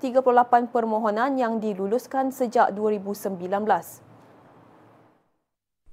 permohonan 0.74 1.38
yang 1.38 1.62
diluluskan 1.62 2.34
sejak 2.34 2.74
2019. 2.74 3.38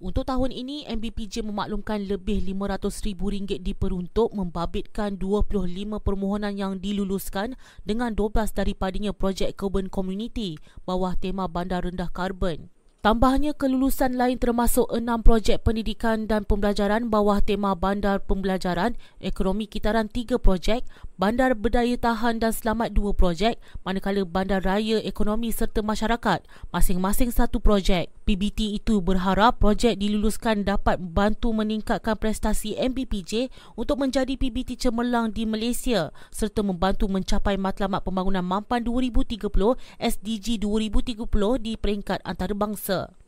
Untuk 0.02 0.26
tahun 0.26 0.50
ini, 0.50 0.90
MBPJ 0.90 1.46
memaklumkan 1.46 2.02
lebih 2.02 2.42
RM500,000 2.42 3.62
diperuntuk 3.62 4.34
membabitkan 4.34 5.14
25 5.14 6.02
permohonan 6.02 6.58
yang 6.58 6.82
diluluskan 6.82 7.54
dengan 7.86 8.18
12 8.18 8.50
daripadanya 8.50 9.14
projek 9.14 9.54
Carbon 9.54 9.94
Community 9.94 10.58
bawah 10.90 11.14
tema 11.14 11.46
bandar 11.46 11.86
rendah 11.86 12.10
karbon. 12.10 12.74
Tambahnya 13.06 13.54
kelulusan 13.54 14.18
lain 14.18 14.42
termasuk 14.42 14.90
enam 14.90 15.22
projek 15.22 15.62
pendidikan 15.62 16.26
dan 16.26 16.50
pembelajaran 16.50 17.10
bawah 17.10 17.38
tema 17.38 17.78
bandar 17.78 18.26
pembelajaran, 18.26 18.98
ekonomi 19.22 19.70
kitaran 19.70 20.10
tiga 20.10 20.42
projek, 20.42 20.82
bandar 21.22 21.54
berdaya 21.54 21.94
tahan 22.02 22.42
dan 22.42 22.50
selamat 22.50 22.98
dua 22.98 23.14
projek, 23.14 23.62
manakala 23.86 24.26
bandar 24.26 24.66
raya 24.66 24.98
ekonomi 25.06 25.54
serta 25.54 25.86
masyarakat 25.86 26.42
masing-masing 26.74 27.30
satu 27.30 27.62
projek. 27.62 28.10
PBT 28.26 28.82
itu 28.82 29.06
berharap 29.06 29.62
projek 29.62 30.02
diluluskan 30.02 30.66
dapat 30.66 30.98
membantu 30.98 31.54
meningkatkan 31.54 32.18
prestasi 32.18 32.74
MBPJ 32.74 33.54
untuk 33.78 34.02
menjadi 34.02 34.34
PBT 34.34 34.82
cemerlang 34.82 35.30
di 35.30 35.46
Malaysia 35.46 36.10
serta 36.34 36.66
membantu 36.66 37.06
mencapai 37.06 37.54
matlamat 37.54 38.02
pembangunan 38.02 38.42
mampan 38.42 38.82
2030 38.82 39.46
SDG 40.02 40.58
2030 40.58 41.22
di 41.62 41.78
peringkat 41.78 42.26
antarabangsa 42.26 42.82
kuasa. 42.82 43.22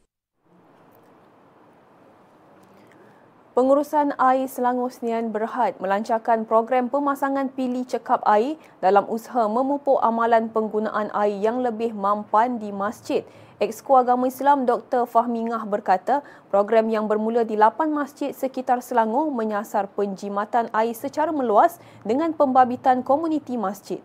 Pengurusan 3.53 4.17
Air 4.17 4.49
Selangor 4.49 4.89
Senian 4.89 5.29
Berhad 5.29 5.77
melancarkan 5.77 6.41
program 6.41 6.89
pemasangan 6.89 7.53
pili 7.53 7.85
cekap 7.85 8.25
air 8.25 8.57
dalam 8.81 9.05
usaha 9.05 9.45
memupuk 9.45 10.01
amalan 10.01 10.49
penggunaan 10.49 11.13
air 11.13 11.37
yang 11.37 11.61
lebih 11.61 11.93
mampan 11.93 12.57
di 12.57 12.73
masjid. 12.73 13.21
Exko 13.61 14.01
Agama 14.01 14.25
Islam 14.25 14.65
Dr. 14.65 15.05
Fahmi 15.05 15.53
Ngah 15.53 15.69
berkata, 15.69 16.25
program 16.49 16.89
yang 16.89 17.05
bermula 17.05 17.45
di 17.45 17.53
8 17.53 17.93
masjid 17.93 18.33
sekitar 18.33 18.81
Selangor 18.81 19.29
menyasar 19.29 19.85
penjimatan 19.85 20.73
air 20.73 20.97
secara 20.97 21.29
meluas 21.29 21.77
dengan 22.01 22.33
pembabitan 22.33 23.05
komuniti 23.05 23.53
masjid. 23.53 24.01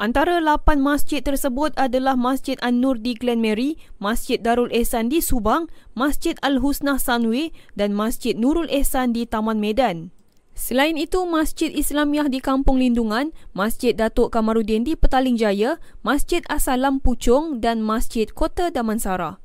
Antara 0.00 0.40
lapan 0.40 0.80
masjid 0.80 1.20
tersebut 1.20 1.76
adalah 1.76 2.16
Masjid 2.16 2.56
An-Nur 2.64 2.96
di 2.96 3.12
Glen 3.12 3.44
Mary, 3.44 3.76
Masjid 4.00 4.40
Darul 4.40 4.72
Ehsan 4.72 5.12
di 5.12 5.20
Subang, 5.20 5.68
Masjid 5.92 6.32
Al-Husnah 6.40 6.96
Sanwi 6.96 7.52
dan 7.76 7.92
Masjid 7.92 8.32
Nurul 8.32 8.72
Ehsan 8.72 9.12
di 9.12 9.28
Taman 9.28 9.60
Medan. 9.60 10.08
Selain 10.52 10.96
itu, 11.00 11.24
Masjid 11.28 11.72
Islamiah 11.72 12.28
di 12.28 12.40
Kampung 12.40 12.76
Lindungan, 12.80 13.32
Masjid 13.56 13.96
Datuk 13.96 14.32
Kamarudin 14.32 14.84
di 14.84 14.96
Petaling 14.96 15.36
Jaya, 15.36 15.80
Masjid 16.04 16.44
Asalam 16.48 17.00
Puchong 17.00 17.60
dan 17.60 17.80
Masjid 17.80 18.28
Kota 18.28 18.68
Damansara. 18.68 19.40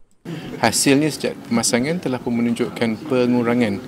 Hasilnya 0.60 1.08
sejak 1.08 1.40
pemasangan 1.48 2.04
telah 2.04 2.20
pun 2.20 2.44
menunjukkan 2.44 3.08
pengurangan 3.08 3.80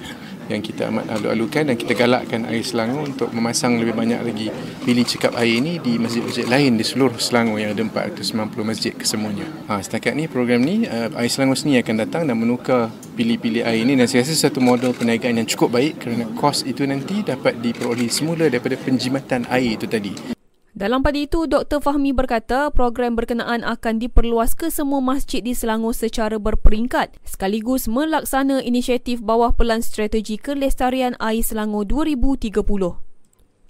yang 0.50 0.66
kita 0.66 0.90
amat 0.90 1.06
alu-alukan 1.14 1.70
dan 1.70 1.76
kita 1.78 1.94
galakkan 1.94 2.50
air 2.50 2.66
Selangor 2.66 3.06
untuk 3.06 3.30
memasang 3.30 3.78
lebih 3.78 3.94
banyak 3.94 4.20
lagi 4.20 4.48
pilih 4.84 5.06
cekap 5.06 5.38
air 5.38 5.62
ini 5.62 5.78
di 5.78 6.02
masjid-masjid 6.02 6.50
lain 6.50 6.76
di 6.76 6.86
seluruh 6.86 7.22
Selangor 7.22 7.62
yang 7.62 7.78
ada 7.78 7.86
490 7.86 8.66
masjid 8.66 8.94
kesemuanya. 8.98 9.46
Ha, 9.70 9.80
setakat 9.86 10.18
ni 10.18 10.26
program 10.26 10.66
ni 10.66 10.90
uh, 10.90 11.14
air 11.14 11.30
Selangor 11.30 11.56
sendiri 11.56 11.86
akan 11.86 11.96
datang 12.02 12.24
dan 12.26 12.36
menukar 12.36 12.90
pilih-pilih 13.14 13.62
air 13.62 13.86
ini 13.86 13.94
dan 13.94 14.10
saya 14.10 14.26
rasa 14.26 14.50
satu 14.50 14.58
model 14.58 14.98
perniagaan 14.98 15.40
yang 15.40 15.48
cukup 15.48 15.78
baik 15.78 16.02
kerana 16.02 16.26
kos 16.34 16.66
itu 16.66 16.84
nanti 16.90 17.22
dapat 17.22 17.62
diperoleh 17.62 18.10
semula 18.10 18.50
daripada 18.50 18.74
penjimatan 18.80 19.46
air 19.54 19.78
itu 19.78 19.86
tadi. 19.86 20.39
Dalam 20.80 21.04
pada 21.04 21.20
itu, 21.20 21.44
Dr. 21.44 21.84
Fahmi 21.84 22.16
berkata 22.16 22.72
program 22.72 23.20
berkenaan 23.20 23.68
akan 23.68 24.00
diperluas 24.00 24.56
ke 24.56 24.72
semua 24.72 25.04
masjid 25.04 25.44
di 25.44 25.52
Selangor 25.52 25.92
secara 25.92 26.40
berperingkat 26.40 27.20
sekaligus 27.28 27.92
melaksana 27.92 28.64
inisiatif 28.64 29.20
bawah 29.20 29.52
pelan 29.52 29.84
strategi 29.84 30.40
kelestarian 30.40 31.20
air 31.20 31.44
Selangor 31.44 31.84
2030. 31.84 32.64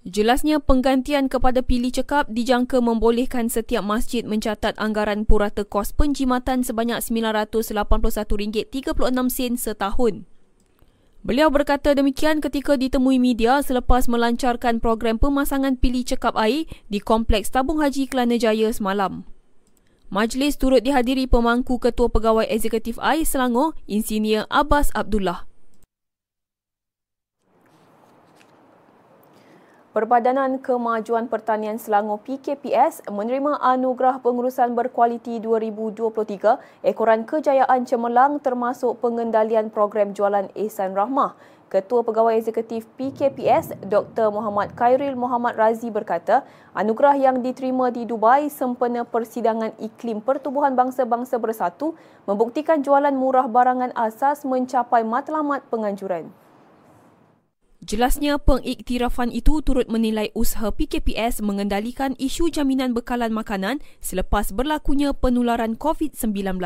Jelasnya 0.05 0.61
penggantian 0.61 1.33
kepada 1.33 1.65
pilih 1.65 1.89
cekap 1.89 2.29
dijangka 2.29 2.77
membolehkan 2.77 3.49
setiap 3.49 3.81
masjid 3.81 4.21
mencatat 4.21 4.77
anggaran 4.77 5.25
purata 5.25 5.65
kos 5.65 5.97
penjimatan 5.97 6.61
sebanyak 6.61 7.01
RM981.36 7.01 9.57
setahun. 9.57 10.29
Beliau 11.19 11.51
berkata 11.51 11.91
demikian 11.91 12.39
ketika 12.39 12.79
ditemui 12.79 13.19
media 13.19 13.59
selepas 13.59 14.07
melancarkan 14.07 14.79
program 14.79 15.19
pemasangan 15.19 15.75
pilih 15.75 16.07
cekap 16.07 16.31
air 16.39 16.63
di 16.87 17.03
Kompleks 17.03 17.51
Tabung 17.51 17.83
Haji 17.83 18.07
Kelana 18.07 18.39
Jaya 18.39 18.71
semalam. 18.71 19.27
Majlis 20.07 20.55
turut 20.55 20.79
dihadiri 20.79 21.27
pemangku 21.27 21.75
Ketua 21.75 22.07
Pegawai 22.07 22.47
Eksekutif 22.47 22.95
Air 23.03 23.27
Selangor, 23.27 23.75
Insinyur 23.85 24.47
Abbas 24.47 24.95
Abdullah. 24.95 25.48
Perbadanan 29.99 30.63
Kemajuan 30.63 31.27
Pertanian 31.27 31.75
Selangor 31.75 32.23
PKPS 32.23 33.03
menerima 33.11 33.59
anugerah 33.59 34.23
pengurusan 34.23 34.71
berkualiti 34.71 35.43
2023 35.43 36.87
ekoran 36.87 37.27
kejayaan 37.27 37.83
cemerlang 37.83 38.39
termasuk 38.39 38.95
pengendalian 39.03 39.67
program 39.67 40.15
jualan 40.15 40.47
Ehsan 40.55 40.95
Rahmah. 40.95 41.35
Ketua 41.67 42.07
Pegawai 42.07 42.31
Eksekutif 42.31 42.87
PKPS 42.95 43.75
Dr. 43.91 44.31
Muhammad 44.31 44.71
Khairil 44.71 45.19
Muhammad 45.19 45.59
Razi 45.59 45.91
berkata, 45.91 46.47
anugerah 46.71 47.19
yang 47.19 47.43
diterima 47.43 47.91
di 47.91 48.07
Dubai 48.07 48.47
sempena 48.47 49.03
persidangan 49.03 49.75
iklim 49.83 50.23
pertubuhan 50.23 50.79
bangsa-bangsa 50.79 51.43
bersatu 51.43 51.99
membuktikan 52.23 52.79
jualan 52.79 53.11
murah 53.11 53.51
barangan 53.51 53.91
asas 53.99 54.47
mencapai 54.47 55.03
matlamat 55.03 55.59
penganjuran. 55.67 56.31
Jelasnya 57.89 58.37
pengiktirafan 58.37 59.33
itu 59.33 59.65
turut 59.65 59.89
menilai 59.89 60.29
usaha 60.37 60.69
PKPS 60.69 61.41
mengendalikan 61.41 62.13
isu 62.21 62.53
jaminan 62.53 62.93
bekalan 62.93 63.33
makanan 63.33 63.81
selepas 63.97 64.53
berlakunya 64.53 65.09
penularan 65.09 65.73
COVID-19. 65.73 66.61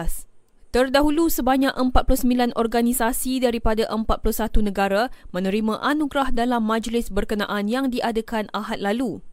Terdahulu 0.75 1.31
sebanyak 1.31 1.71
49 1.79 2.51
organisasi 2.59 3.39
daripada 3.39 3.87
41 3.87 4.67
negara 4.67 5.15
menerima 5.31 5.79
anugerah 5.79 6.35
dalam 6.35 6.67
majlis 6.67 7.07
berkenaan 7.07 7.71
yang 7.71 7.87
diadakan 7.87 8.51
Ahad 8.51 8.83
lalu. 8.83 9.23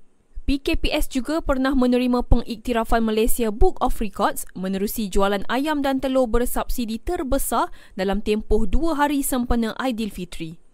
PKPS 0.46 1.10
juga 1.10 1.42
pernah 1.42 1.74
menerima 1.74 2.22
pengiktirafan 2.22 3.02
Malaysia 3.02 3.50
Book 3.50 3.82
of 3.82 3.98
Records 3.98 4.46
menerusi 4.54 5.10
jualan 5.10 5.42
ayam 5.50 5.82
dan 5.82 5.98
telur 5.98 6.30
bersubsidi 6.30 7.02
terbesar 7.02 7.66
dalam 7.98 8.22
tempoh 8.22 8.62
dua 8.70 8.94
hari 8.94 9.26
sempena 9.26 9.74
Aidilfitri. 9.74 10.69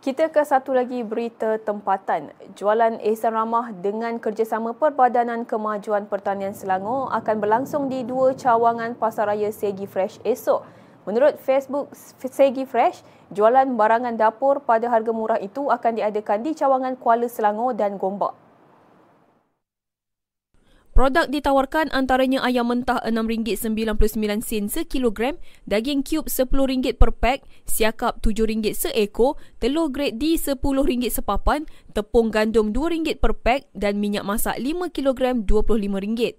Kita 0.00 0.32
ke 0.32 0.40
satu 0.40 0.72
lagi 0.72 1.04
berita 1.04 1.60
tempatan. 1.60 2.32
Jualan 2.56 3.04
Ehsan 3.04 3.36
Ramah 3.36 3.68
dengan 3.84 4.16
kerjasama 4.16 4.72
Perbadanan 4.72 5.44
Kemajuan 5.44 6.08
Pertanian 6.08 6.56
Selangor 6.56 7.12
akan 7.12 7.36
berlangsung 7.36 7.92
di 7.92 8.00
dua 8.00 8.32
cawangan 8.32 8.96
Pasaraya 8.96 9.52
Segi 9.52 9.84
Fresh 9.84 10.16
esok. 10.24 10.64
Menurut 11.04 11.36
Facebook 11.44 11.92
Segi 12.16 12.64
Fresh, 12.64 13.04
jualan 13.28 13.76
barangan 13.76 14.16
dapur 14.16 14.64
pada 14.64 14.88
harga 14.88 15.12
murah 15.12 15.36
itu 15.36 15.68
akan 15.68 15.92
diadakan 15.92 16.48
di 16.48 16.56
cawangan 16.56 16.96
Kuala 16.96 17.28
Selangor 17.28 17.76
dan 17.76 18.00
Gombak. 18.00 18.32
Produk 21.00 21.32
ditawarkan 21.32 21.96
antaranya 21.96 22.44
ayam 22.44 22.68
mentah 22.68 23.00
RM6.99 23.08 24.68
sekilogram, 24.68 25.40
daging 25.64 26.04
cube 26.04 26.28
RM10 26.28 27.00
per 27.00 27.16
pack, 27.16 27.40
siakap 27.64 28.20
RM7 28.20 28.76
seekor, 28.76 29.40
telur 29.64 29.88
grade 29.88 30.20
D 30.20 30.36
RM10 30.36 31.08
sepapan, 31.08 31.64
tepung 31.96 32.28
gandum 32.28 32.76
RM2 32.76 33.16
per 33.16 33.32
pack 33.32 33.72
dan 33.72 33.96
minyak 33.96 34.28
masak 34.28 34.60
5 34.60 34.92
kg 34.92 35.40
RM25. 35.40 36.36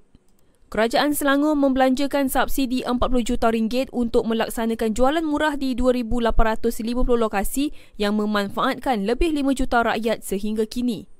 Kerajaan 0.70 1.18
Selangor 1.18 1.58
membelanjakan 1.58 2.30
subsidi 2.30 2.86
40 2.86 3.02
juta 3.26 3.50
ringgit 3.50 3.90
untuk 3.90 4.30
melaksanakan 4.30 4.94
jualan 4.94 5.26
murah 5.26 5.58
di 5.58 5.74
2,850 5.74 6.70
lokasi 7.18 7.74
yang 7.98 8.14
memanfaatkan 8.14 9.10
lebih 9.10 9.34
5 9.34 9.58
juta 9.58 9.82
rakyat 9.82 10.22
sehingga 10.22 10.70
kini. 10.70 11.11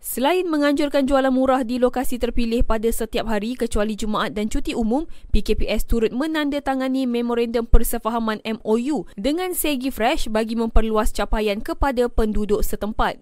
Selain 0.00 0.48
menganjurkan 0.48 1.04
jualan 1.04 1.28
murah 1.28 1.60
di 1.60 1.76
lokasi 1.76 2.16
terpilih 2.16 2.64
pada 2.64 2.88
setiap 2.88 3.28
hari 3.28 3.52
kecuali 3.52 3.92
Jumaat 3.92 4.32
dan 4.32 4.48
cuti 4.48 4.72
umum, 4.72 5.04
PKPS 5.28 5.84
turut 5.84 6.08
menandatangani 6.08 7.04
memorandum 7.04 7.68
persefahaman 7.68 8.40
MOU 8.40 9.04
dengan 9.20 9.52
Segi 9.52 9.92
Fresh 9.92 10.32
bagi 10.32 10.56
memperluas 10.56 11.12
capaian 11.12 11.60
kepada 11.60 12.08
penduduk 12.08 12.64
setempat. 12.64 13.20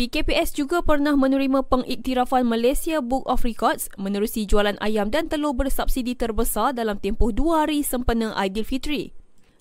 PKPS 0.00 0.56
juga 0.56 0.80
pernah 0.80 1.12
menerima 1.12 1.68
pengiktirafan 1.68 2.48
Malaysia 2.48 3.04
Book 3.04 3.28
of 3.28 3.44
Records 3.44 3.92
menerusi 4.00 4.48
jualan 4.48 4.80
ayam 4.80 5.12
dan 5.12 5.28
telur 5.28 5.52
bersubsidi 5.52 6.16
terbesar 6.16 6.72
dalam 6.72 6.96
tempoh 6.96 7.36
dua 7.36 7.68
hari 7.68 7.84
sempena 7.84 8.32
Aidilfitri. 8.32 9.12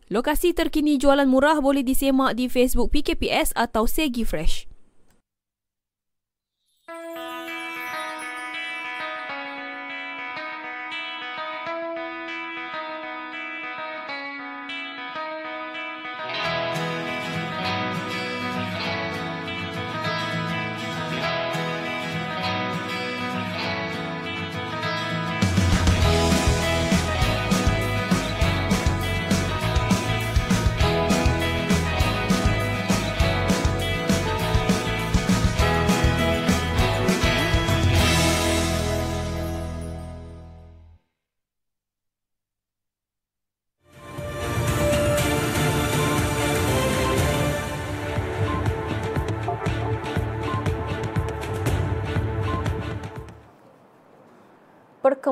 Lokasi 0.07 0.55
terkini 0.55 0.95
jualan 0.95 1.27
murah 1.27 1.59
boleh 1.59 1.83
disemak 1.83 2.39
di 2.39 2.47
Facebook 2.47 2.95
PKPS 2.95 3.51
atau 3.51 3.83
Segi 3.83 4.23
Fresh. 4.23 4.76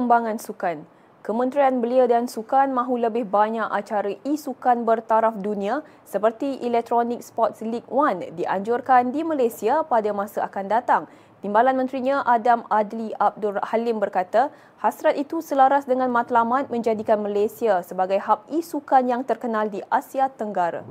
Perkembangan 0.06 0.38
sukan. 0.38 0.78
Kementerian 1.26 1.82
Belia 1.82 2.06
dan 2.06 2.30
Sukan 2.30 2.70
mahu 2.70 3.02
lebih 3.02 3.26
banyak 3.26 3.66
acara 3.74 4.14
e-sukan 4.22 4.86
bertaraf 4.86 5.34
dunia 5.42 5.82
seperti 6.06 6.62
Electronic 6.62 7.26
Sports 7.26 7.66
League 7.66 7.90
One 7.90 8.22
dianjurkan 8.38 9.10
di 9.10 9.26
Malaysia 9.26 9.82
pada 9.82 10.14
masa 10.14 10.46
akan 10.46 10.66
datang. 10.70 11.04
Timbalan 11.42 11.74
Menterinya 11.74 12.22
Adam 12.22 12.70
Adli 12.70 13.18
Abdul 13.18 13.58
Halim 13.66 13.98
berkata, 13.98 14.54
hasrat 14.78 15.18
itu 15.18 15.42
selaras 15.42 15.90
dengan 15.90 16.14
matlamat 16.14 16.70
menjadikan 16.70 17.18
Malaysia 17.18 17.82
sebagai 17.82 18.22
hub 18.22 18.46
e-sukan 18.54 19.10
yang 19.10 19.26
terkenal 19.26 19.66
di 19.66 19.82
Asia 19.90 20.30
Tenggara. 20.30 20.86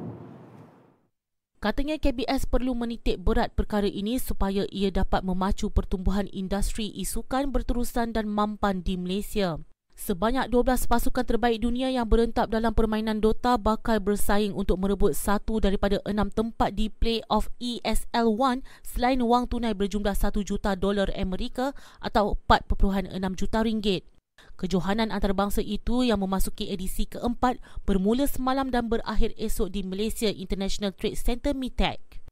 Katanya 1.64 1.96
KBS 1.96 2.44
perlu 2.44 2.76
menitik 2.76 3.24
berat 3.24 3.56
perkara 3.56 3.88
ini 3.88 4.20
supaya 4.20 4.68
ia 4.68 4.92
dapat 4.92 5.24
memacu 5.24 5.72
pertumbuhan 5.72 6.28
industri 6.28 6.92
isukan 6.92 7.48
berterusan 7.48 8.12
dan 8.12 8.28
mampan 8.28 8.84
di 8.84 9.00
Malaysia. 9.00 9.56
Sebanyak 9.96 10.52
12 10.52 10.84
pasukan 10.84 11.24
terbaik 11.24 11.64
dunia 11.64 11.88
yang 11.88 12.04
berentak 12.04 12.52
dalam 12.52 12.76
permainan 12.76 13.16
Dota 13.16 13.56
bakal 13.56 13.96
bersaing 13.96 14.52
untuk 14.52 14.76
merebut 14.76 15.16
satu 15.16 15.56
daripada 15.56 16.04
enam 16.04 16.28
tempat 16.28 16.76
di 16.76 16.92
play-off 16.92 17.48
ESL 17.56 18.28
1 18.28 18.60
selain 18.84 19.24
wang 19.24 19.48
tunai 19.48 19.72
berjumlah 19.72 20.12
1 20.12 20.36
juta 20.44 20.76
dolar 20.76 21.08
Amerika 21.16 21.72
atau 21.96 22.36
4.6 22.44 23.08
juta 23.40 23.64
ringgit. 23.64 24.04
Kejohanan 24.54 25.10
antarabangsa 25.10 25.58
itu 25.66 26.06
yang 26.06 26.22
memasuki 26.22 26.70
edisi 26.70 27.10
keempat 27.10 27.58
bermula 27.82 28.30
semalam 28.30 28.70
dan 28.70 28.86
berakhir 28.86 29.34
esok 29.34 29.74
di 29.74 29.82
Malaysia 29.82 30.30
International 30.30 30.94
Trade 30.94 31.18
Center 31.18 31.52
MITEC. 31.58 32.22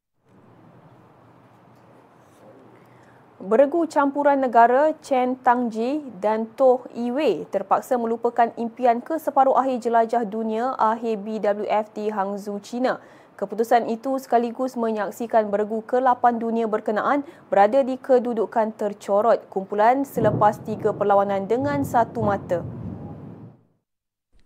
Beregu 3.43 3.91
campuran 3.91 4.39
negara 4.39 4.95
Chen 5.03 5.35
Tangji 5.43 5.99
dan 6.23 6.47
Toh 6.55 6.87
Iwei 6.95 7.43
terpaksa 7.51 7.99
melupakan 7.99 8.55
impian 8.55 9.03
ke 9.03 9.19
separuh 9.19 9.59
akhir 9.59 9.83
jelajah 9.83 10.23
dunia 10.23 10.79
akhir 10.79 11.27
BWF 11.27 11.91
di 11.91 12.15
Hangzhou, 12.15 12.63
China. 12.63 13.03
Keputusan 13.33 13.89
itu 13.89 14.21
sekaligus 14.21 14.77
menyaksikan 14.77 15.49
beregu 15.49 15.81
ke-8 15.83 16.37
dunia 16.37 16.69
berkenaan 16.69 17.25
berada 17.49 17.81
di 17.81 17.97
kedudukan 17.97 18.77
tercorot 18.77 19.49
kumpulan 19.49 20.05
selepas 20.05 20.61
tiga 20.63 20.93
perlawanan 20.93 21.49
dengan 21.49 21.81
satu 21.83 22.21
mata. 22.21 22.61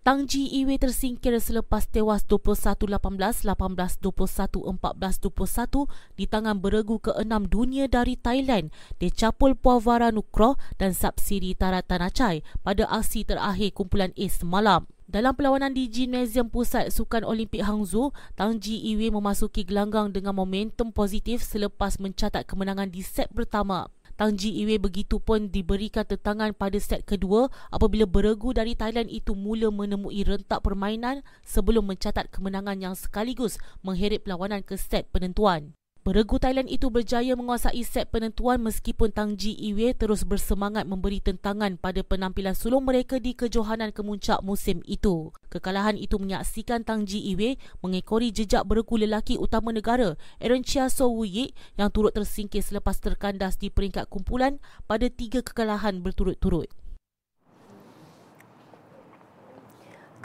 Tang 0.06 0.30
Ji 0.30 0.46
Iwe 0.62 0.78
tersingkir 0.78 1.34
selepas 1.42 1.90
tewas 1.90 2.22
21-18, 2.30 3.42
18-21, 3.42 3.98
14-21 4.78 5.90
di 6.14 6.30
tangan 6.30 6.62
beregu 6.62 7.02
ke-6 7.02 7.50
dunia 7.50 7.90
dari 7.90 8.14
Thailand, 8.14 8.70
Decapul 9.02 9.58
Puavara 9.58 10.14
Nukro 10.14 10.62
dan 10.78 10.94
Sapsiri 10.94 11.58
Taratanachai 11.58 12.46
pada 12.62 12.86
aksi 12.86 13.26
terakhir 13.26 13.74
kumpulan 13.74 14.14
A 14.14 14.26
semalam. 14.30 14.86
Dalam 15.06 15.38
perlawanan 15.38 15.70
di 15.70 15.86
Gymnasium 15.86 16.50
Pusat 16.50 16.90
Sukan 16.90 17.22
Olimpik 17.22 17.62
Hangzhou, 17.62 18.10
Tang 18.34 18.58
Ji 18.58 18.74
Iwe 18.90 19.14
memasuki 19.14 19.62
gelanggang 19.62 20.10
dengan 20.10 20.34
momentum 20.34 20.90
positif 20.90 21.46
selepas 21.46 22.02
mencatat 22.02 22.42
kemenangan 22.42 22.90
di 22.90 23.06
set 23.06 23.30
pertama. 23.30 23.86
Tang 24.18 24.34
Ji 24.34 24.50
Iwe 24.66 24.82
begitu 24.82 25.22
pun 25.22 25.46
diberikan 25.46 26.02
tentangan 26.02 26.50
pada 26.50 26.74
set 26.82 27.06
kedua 27.06 27.46
apabila 27.70 28.02
beregu 28.02 28.50
dari 28.50 28.74
Thailand 28.74 29.06
itu 29.06 29.38
mula 29.38 29.70
menemui 29.70 30.26
rentak 30.26 30.66
permainan 30.66 31.22
sebelum 31.46 31.86
mencatat 31.86 32.26
kemenangan 32.34 32.74
yang 32.82 32.98
sekaligus 32.98 33.62
mengheret 33.86 34.26
perlawanan 34.26 34.66
ke 34.66 34.74
set 34.74 35.06
penentuan. 35.14 35.70
Beregu 36.06 36.38
Thailand 36.38 36.70
itu 36.70 36.86
berjaya 36.86 37.34
menguasai 37.34 37.82
set 37.82 38.14
penentuan 38.14 38.62
meskipun 38.62 39.10
Tang 39.10 39.34
Ji 39.34 39.58
Iwe 39.58 39.90
terus 39.90 40.22
bersemangat 40.22 40.86
memberi 40.86 41.18
tentangan 41.18 41.74
pada 41.74 42.06
penampilan 42.06 42.54
sulung 42.54 42.86
mereka 42.86 43.18
di 43.18 43.34
kejohanan 43.34 43.90
kemuncak 43.90 44.38
musim 44.46 44.86
itu. 44.86 45.34
Kekalahan 45.50 45.98
itu 45.98 46.14
menyaksikan 46.22 46.86
Tang 46.86 47.10
Ji 47.10 47.34
Iwe 47.34 47.58
mengekori 47.82 48.30
jejak 48.30 48.62
beregu 48.70 48.94
lelaki 49.02 49.34
utama 49.34 49.74
negara 49.74 50.14
Aaron 50.38 50.62
Chia 50.62 50.86
So 50.94 51.10
Wu 51.10 51.26
Yik 51.26 51.58
yang 51.74 51.90
turut 51.90 52.14
tersingkir 52.14 52.62
selepas 52.62 53.02
terkandas 53.02 53.58
di 53.58 53.74
peringkat 53.74 54.06
kumpulan 54.06 54.62
pada 54.86 55.10
tiga 55.10 55.42
kekalahan 55.42 56.06
berturut-turut. 56.06 56.70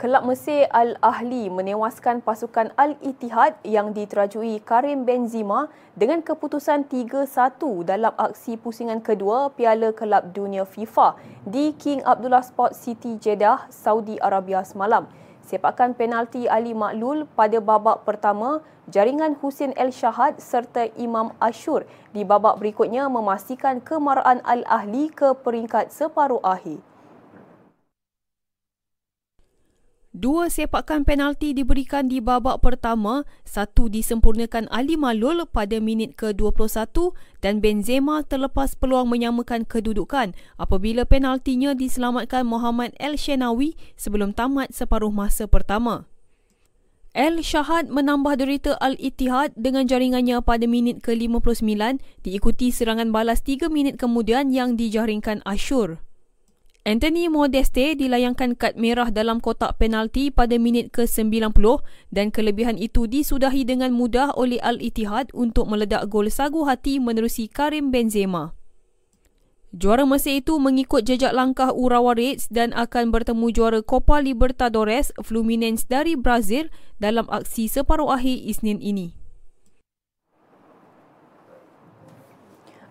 Kelab 0.02 0.26
Mesir 0.26 0.66
Al-Ahli 0.74 1.46
menewaskan 1.46 2.26
pasukan 2.26 2.74
Al-Ittihad 2.74 3.54
yang 3.62 3.94
diterajui 3.94 4.58
Karim 4.58 5.06
Benzema 5.06 5.70
dengan 5.94 6.18
keputusan 6.26 6.90
3-1 6.90 7.86
dalam 7.86 8.10
aksi 8.18 8.58
pusingan 8.58 8.98
kedua 8.98 9.54
Piala 9.54 9.94
Kelab 9.94 10.34
Dunia 10.34 10.66
FIFA 10.66 11.14
di 11.46 11.70
King 11.78 12.02
Abdullah 12.02 12.42
Sports 12.42 12.82
City 12.82 13.14
Jeddah, 13.14 13.70
Saudi 13.70 14.18
Arabia 14.18 14.66
semalam. 14.66 15.06
Sepakan 15.46 15.94
penalti 15.94 16.50
Ali 16.50 16.74
Maklul 16.74 17.22
pada 17.38 17.62
babak 17.62 18.02
pertama 18.02 18.58
jaringan 18.90 19.38
Husin 19.38 19.70
El 19.78 19.94
Shahad 19.94 20.42
serta 20.42 20.90
Imam 20.98 21.30
Ashur 21.38 21.86
di 22.10 22.26
babak 22.26 22.58
berikutnya 22.58 23.06
memastikan 23.06 23.78
kemaraan 23.78 24.42
Al-Ahli 24.42 25.14
ke 25.14 25.30
peringkat 25.30 25.94
separuh 25.94 26.42
akhir. 26.42 26.91
Dua 30.12 30.52
sepakan 30.52 31.08
penalti 31.08 31.56
diberikan 31.56 32.04
di 32.04 32.20
babak 32.20 32.60
pertama, 32.60 33.24
satu 33.48 33.88
disempurnakan 33.88 34.68
Ali 34.68 35.00
Malul 35.00 35.48
pada 35.48 35.80
minit 35.80 36.20
ke-21 36.20 37.16
dan 37.40 37.64
Benzema 37.64 38.20
terlepas 38.20 38.76
peluang 38.76 39.08
menyamakan 39.08 39.64
kedudukan 39.64 40.36
apabila 40.60 41.08
penaltinya 41.08 41.72
diselamatkan 41.72 42.44
Muhammad 42.44 42.92
El 43.00 43.16
Shenawi 43.16 43.72
sebelum 43.96 44.36
tamat 44.36 44.76
separuh 44.76 45.08
masa 45.08 45.48
pertama. 45.48 46.04
El 47.16 47.40
Shahad 47.40 47.88
menambah 47.88 48.36
derita 48.36 48.76
Al-Ittihad 48.84 49.56
dengan 49.56 49.88
jaringannya 49.88 50.44
pada 50.44 50.68
minit 50.68 51.00
ke-59 51.00 51.64
diikuti 52.20 52.68
serangan 52.68 53.08
balas 53.16 53.40
3 53.40 53.72
minit 53.72 53.96
kemudian 53.96 54.52
yang 54.52 54.76
dijaringkan 54.76 55.40
Ashur. 55.48 56.04
Anthony 56.82 57.30
Modeste 57.30 57.94
dilayangkan 57.94 58.58
kad 58.58 58.74
merah 58.74 59.14
dalam 59.14 59.38
kotak 59.38 59.78
penalti 59.78 60.34
pada 60.34 60.58
minit 60.58 60.90
ke-90 60.90 61.54
dan 62.10 62.34
kelebihan 62.34 62.74
itu 62.74 63.06
disudahi 63.06 63.62
dengan 63.62 63.94
mudah 63.94 64.34
oleh 64.34 64.58
Al-Ittihad 64.58 65.30
untuk 65.30 65.70
meledak 65.70 66.10
gol 66.10 66.26
sagu 66.26 66.66
hati 66.66 66.98
menerusi 66.98 67.46
Karim 67.46 67.94
Benzema. 67.94 68.58
Juara 69.70 70.02
Mesir 70.02 70.42
itu 70.42 70.58
mengikut 70.58 71.06
jejak 71.06 71.30
langkah 71.30 71.70
Urawa 71.70 72.18
Reds 72.18 72.50
dan 72.50 72.74
akan 72.74 73.14
bertemu 73.14 73.54
juara 73.54 73.78
Copa 73.78 74.18
Libertadores 74.18 75.14
Fluminense 75.22 75.86
dari 75.86 76.18
Brazil 76.18 76.66
dalam 76.98 77.30
aksi 77.30 77.70
separuh 77.70 78.10
akhir 78.10 78.42
Isnin 78.42 78.82
ini. 78.82 79.14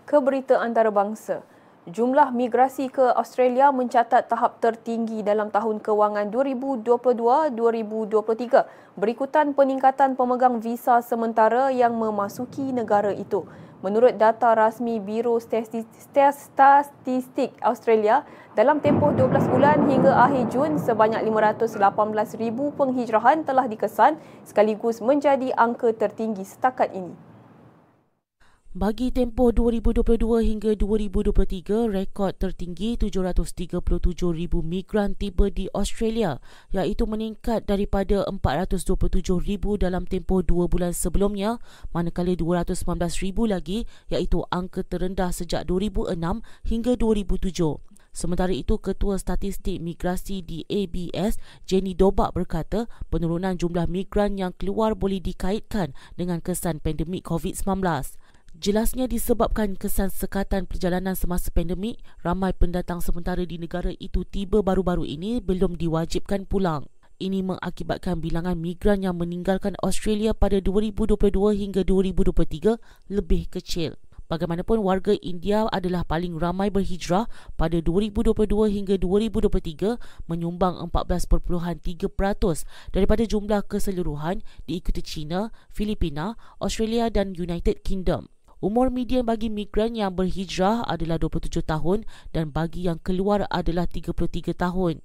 Keberita 0.07 0.63
antarabangsa. 0.63 1.50
Jumlah 1.89 2.29
migrasi 2.29 2.93
ke 2.93 3.01
Australia 3.01 3.73
mencatat 3.73 4.29
tahap 4.29 4.61
tertinggi 4.61 5.25
dalam 5.25 5.49
tahun 5.49 5.81
kewangan 5.81 6.29
2022-2023 6.29 9.01
berikutan 9.01 9.57
peningkatan 9.57 10.13
pemegang 10.13 10.61
visa 10.61 11.01
sementara 11.01 11.73
yang 11.73 11.97
memasuki 11.97 12.69
negara 12.69 13.09
itu. 13.09 13.49
Menurut 13.81 14.13
data 14.13 14.53
rasmi 14.53 15.01
Biro 15.01 15.41
Statistik 15.41 17.49
Australia, 17.65 18.29
dalam 18.53 18.77
tempoh 18.77 19.09
12 19.17 19.49
bulan 19.49 19.81
hingga 19.89 20.21
akhir 20.21 20.53
Jun, 20.53 20.77
sebanyak 20.77 21.25
518,000 21.25 22.77
penghijrahan 22.77 23.41
telah 23.41 23.65
dikesan 23.65 24.21
sekaligus 24.45 25.01
menjadi 25.01 25.49
angka 25.57 25.89
tertinggi 25.97 26.45
setakat 26.45 26.93
ini. 26.93 27.30
Bagi 28.71 29.11
tempoh 29.11 29.51
2022 29.51 30.47
hingga 30.47 30.71
2023, 30.79 31.91
rekod 31.91 32.31
tertinggi 32.39 32.95
737,000 32.95 33.83
migran 34.63 35.11
tiba 35.11 35.51
di 35.51 35.67
Australia 35.75 36.39
iaitu 36.71 37.03
meningkat 37.03 37.67
daripada 37.67 38.23
427,000 38.31 39.75
dalam 39.75 40.07
tempoh 40.07 40.39
2 40.39 40.71
bulan 40.71 40.95
sebelumnya 40.95 41.59
manakala 41.91 42.31
219,000 42.31 43.43
lagi 43.43 43.83
iaitu 44.07 44.39
angka 44.47 44.87
terendah 44.87 45.35
sejak 45.35 45.67
2006 45.67 46.15
hingga 46.63 46.95
2007. 46.95 47.75
Sementara 48.11 48.51
itu, 48.51 48.75
Ketua 48.75 49.15
Statistik 49.15 49.79
Migrasi 49.79 50.43
di 50.43 50.67
ABS, 50.67 51.39
Jenny 51.63 51.95
Dobak 51.95 52.35
berkata 52.35 52.91
penurunan 53.07 53.55
jumlah 53.55 53.87
migran 53.87 54.35
yang 54.35 54.51
keluar 54.55 54.99
boleh 54.99 55.23
dikaitkan 55.23 55.95
dengan 56.19 56.43
kesan 56.43 56.83
pandemik 56.83 57.23
COVID-19. 57.23 57.83
Jelasnya 58.61 59.09
disebabkan 59.09 59.73
kesan 59.73 60.13
sekatan 60.13 60.69
perjalanan 60.69 61.17
semasa 61.17 61.49
pandemik, 61.49 61.97
ramai 62.21 62.53
pendatang 62.53 63.01
sementara 63.01 63.41
di 63.41 63.57
negara 63.57 63.89
itu 63.97 64.21
tiba 64.21 64.61
baru-baru 64.61 65.01
ini 65.01 65.41
belum 65.41 65.81
diwajibkan 65.81 66.45
pulang. 66.45 66.85
Ini 67.17 67.41
mengakibatkan 67.41 68.21
bilangan 68.21 68.53
migran 68.53 69.01
yang 69.01 69.17
meninggalkan 69.17 69.73
Australia 69.81 70.37
pada 70.37 70.61
2022 70.61 71.17
hingga 71.57 71.81
2023 71.81 72.77
lebih 73.09 73.49
kecil. 73.49 73.97
Bagaimanapun 74.29 74.85
warga 74.85 75.17
India 75.25 75.65
adalah 75.73 76.05
paling 76.05 76.37
ramai 76.37 76.69
berhijrah 76.69 77.25
pada 77.57 77.81
2022 77.81 78.45
hingga 78.77 78.95
2023 79.01 79.97
menyumbang 80.29 80.85
14.3% 80.85 81.81
daripada 82.93 83.25
jumlah 83.25 83.65
keseluruhan 83.65 84.45
diikuti 84.69 85.01
China, 85.01 85.49
Filipina, 85.73 86.37
Australia 86.61 87.09
dan 87.09 87.33
United 87.33 87.81
Kingdom. 87.81 88.29
Umur 88.61 88.93
median 88.93 89.25
bagi 89.25 89.49
migran 89.49 89.97
yang 89.97 90.13
berhijrah 90.13 90.85
adalah 90.85 91.17
27 91.17 91.65
tahun 91.65 92.05
dan 92.29 92.53
bagi 92.53 92.85
yang 92.85 93.01
keluar 93.01 93.49
adalah 93.49 93.89
33 93.89 94.53
tahun. 94.53 95.01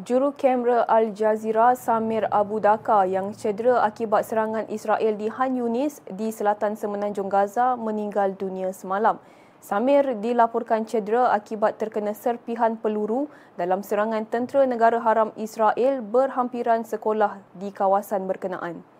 Juru 0.00 0.32
kamera 0.32 0.88
Al 0.88 1.12
Jazeera 1.12 1.76
Samir 1.76 2.24
Abu 2.32 2.64
Daka 2.64 3.04
yang 3.04 3.36
cedera 3.36 3.84
akibat 3.84 4.24
serangan 4.24 4.64
Israel 4.72 5.20
di 5.20 5.28
Han 5.28 5.52
Yunis 5.52 6.00
di 6.08 6.32
selatan 6.32 6.80
semenanjung 6.80 7.28
Gaza 7.28 7.76
meninggal 7.76 8.32
dunia 8.32 8.72
semalam. 8.72 9.20
Samir 9.60 10.16
dilaporkan 10.16 10.88
cedera 10.88 11.28
akibat 11.36 11.76
terkena 11.76 12.16
serpihan 12.16 12.80
peluru 12.80 13.28
dalam 13.60 13.84
serangan 13.84 14.24
tentera 14.24 14.64
negara 14.64 14.96
haram 14.96 15.36
Israel 15.36 16.00
berhampiran 16.00 16.88
sekolah 16.88 17.36
di 17.52 17.68
kawasan 17.68 18.24
berkenaan. 18.24 18.91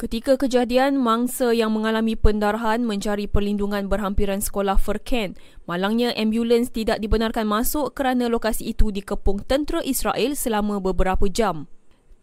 Ketika 0.00 0.40
kejadian, 0.40 0.96
mangsa 0.96 1.52
yang 1.52 1.76
mengalami 1.76 2.16
pendarahan 2.16 2.80
mencari 2.80 3.28
perlindungan 3.28 3.84
berhampiran 3.84 4.40
sekolah 4.40 4.80
Furkan. 4.80 5.36
Malangnya, 5.68 6.16
ambulans 6.16 6.72
tidak 6.72 7.04
dibenarkan 7.04 7.44
masuk 7.44 7.92
kerana 7.92 8.32
lokasi 8.32 8.72
itu 8.72 8.88
dikepung 8.88 9.44
tentera 9.44 9.84
Israel 9.84 10.32
selama 10.32 10.80
beberapa 10.80 11.28
jam. 11.28 11.68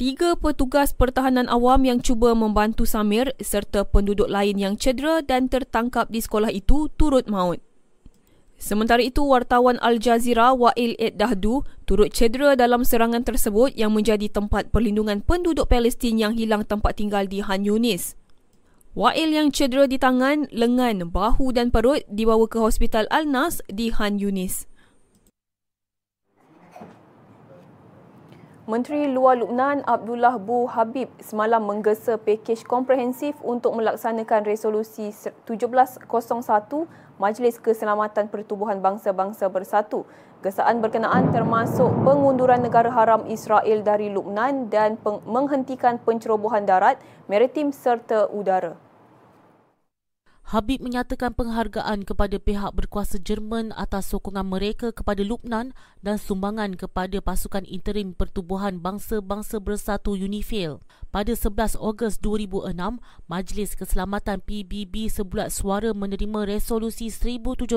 Tiga 0.02 0.34
petugas 0.34 0.90
pertahanan 0.90 1.46
awam 1.54 1.86
yang 1.86 2.02
cuba 2.02 2.34
membantu 2.34 2.90
Samir 2.90 3.38
serta 3.38 3.86
penduduk 3.86 4.26
lain 4.26 4.58
yang 4.58 4.74
cedera 4.74 5.22
dan 5.22 5.46
tertangkap 5.46 6.10
di 6.10 6.18
sekolah 6.18 6.50
itu 6.50 6.90
turut 6.98 7.30
maut. 7.30 7.62
Sementara 8.58 9.06
itu, 9.06 9.22
wartawan 9.22 9.78
Al 9.86 10.02
Jazeera 10.02 10.50
Wa'il 10.50 10.98
Ed 10.98 11.22
Dahdu 11.22 11.62
turut 11.86 12.10
cedera 12.10 12.58
dalam 12.58 12.82
serangan 12.82 13.22
tersebut 13.22 13.78
yang 13.78 13.94
menjadi 13.94 14.34
tempat 14.34 14.74
perlindungan 14.74 15.22
penduduk 15.22 15.70
Palestin 15.70 16.18
yang 16.18 16.34
hilang 16.34 16.66
tempat 16.66 16.98
tinggal 16.98 17.30
di 17.30 17.46
Han 17.46 17.62
Yunis. 17.62 18.18
Wa'il 18.98 19.30
yang 19.30 19.54
cedera 19.54 19.86
di 19.86 20.02
tangan, 20.02 20.50
lengan, 20.50 21.14
bahu 21.14 21.54
dan 21.54 21.70
perut 21.70 22.02
dibawa 22.10 22.50
ke 22.50 22.58
Hospital 22.58 23.06
Al-Nas 23.14 23.62
di 23.70 23.94
Han 23.94 24.18
Yunis. 24.18 24.66
Menteri 28.68 29.08
Luar 29.08 29.40
Lubnan 29.40 29.80
Abdullah 29.88 30.36
Bu 30.36 30.68
Habib 30.68 31.08
semalam 31.24 31.64
menggesa 31.64 32.20
pakej 32.20 32.68
komprehensif 32.68 33.40
untuk 33.40 33.72
melaksanakan 33.80 34.44
resolusi 34.44 35.16
1701 35.48 36.04
Majlis 37.16 37.64
Keselamatan 37.64 38.28
Pertubuhan 38.28 38.84
Bangsa-Bangsa 38.84 39.48
Bersatu. 39.48 40.04
Gesaan 40.44 40.84
berkenaan 40.84 41.32
termasuk 41.32 41.88
pengunduran 42.04 42.60
negara 42.60 42.92
haram 42.92 43.24
Israel 43.32 43.88
dari 43.88 44.12
Lubnan 44.12 44.68
dan 44.68 45.00
menghentikan 45.24 45.96
pencerobohan 46.04 46.68
darat, 46.68 47.00
maritim 47.32 47.72
serta 47.72 48.28
udara. 48.36 48.87
Habib 50.48 50.80
menyatakan 50.80 51.36
penghargaan 51.36 52.08
kepada 52.08 52.40
pihak 52.40 52.72
berkuasa 52.72 53.20
Jerman 53.20 53.76
atas 53.76 54.16
sokongan 54.16 54.48
mereka 54.48 54.96
kepada 54.96 55.20
Lubnan 55.20 55.76
dan 56.00 56.16
sumbangan 56.16 56.80
kepada 56.80 57.20
pasukan 57.20 57.68
interim 57.68 58.16
Pertubuhan 58.16 58.80
Bangsa-Bangsa 58.80 59.60
Bersatu 59.60 60.16
UNIFIL. 60.16 60.80
Pada 61.12 61.36
11 61.36 61.76
Ogos 61.76 62.24
2006, 62.24 62.64
Majlis 63.28 63.76
Keselamatan 63.76 64.40
PBB 64.40 65.12
sebulat 65.12 65.52
suara 65.52 65.92
menerima 65.92 66.48
resolusi 66.48 67.12
1701 67.12 67.68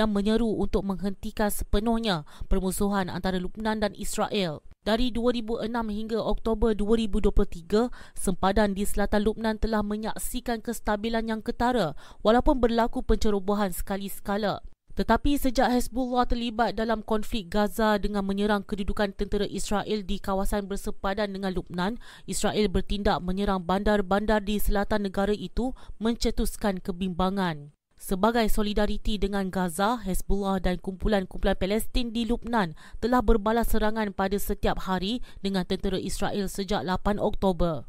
yang 0.00 0.08
menyeru 0.16 0.48
untuk 0.48 0.80
menghentikan 0.88 1.52
sepenuhnya 1.52 2.24
permusuhan 2.48 3.12
antara 3.12 3.36
Lubnan 3.36 3.84
dan 3.84 3.92
Israel. 4.00 4.64
Dari 4.80 5.12
2006 5.12 5.68
hingga 5.92 6.24
Oktober 6.24 6.72
2023, 6.72 7.92
sempadan 8.16 8.72
di 8.72 8.88
selatan 8.88 9.28
Lubnan 9.28 9.60
telah 9.60 9.84
menyaksikan 9.84 10.64
kestabilan 10.64 11.28
yang 11.28 11.44
ketara 11.44 11.92
walaupun 12.24 12.64
berlaku 12.64 13.04
pencerobohan 13.04 13.76
sekali 13.76 14.08
skala. 14.08 14.64
Tetapi 14.96 15.36
sejak 15.36 15.68
Hezbollah 15.68 16.24
terlibat 16.24 16.80
dalam 16.80 17.04
konflik 17.04 17.52
Gaza 17.52 18.00
dengan 18.00 18.24
menyerang 18.24 18.64
kedudukan 18.64 19.12
tentera 19.12 19.44
Israel 19.44 20.00
di 20.00 20.16
kawasan 20.16 20.64
bersepadan 20.64 21.28
dengan 21.28 21.52
Lubnan, 21.52 22.00
Israel 22.24 22.72
bertindak 22.72 23.20
menyerang 23.20 23.60
bandar-bandar 23.60 24.40
di 24.40 24.56
selatan 24.56 25.12
negara 25.12 25.36
itu 25.36 25.76
mencetuskan 26.00 26.80
kebimbangan. 26.80 27.76
Sebagai 28.00 28.48
solidariti 28.48 29.20
dengan 29.20 29.52
Gaza, 29.52 30.00
Hezbollah 30.00 30.56
dan 30.56 30.80
kumpulan-kumpulan 30.80 31.52
Palestin 31.52 32.16
di 32.16 32.24
Lubnan 32.24 32.72
telah 32.96 33.20
berbalas 33.20 33.76
serangan 33.76 34.16
pada 34.16 34.40
setiap 34.40 34.88
hari 34.88 35.20
dengan 35.44 35.68
tentera 35.68 36.00
Israel 36.00 36.48
sejak 36.48 36.80
8 36.88 37.20
Oktober. 37.20 37.84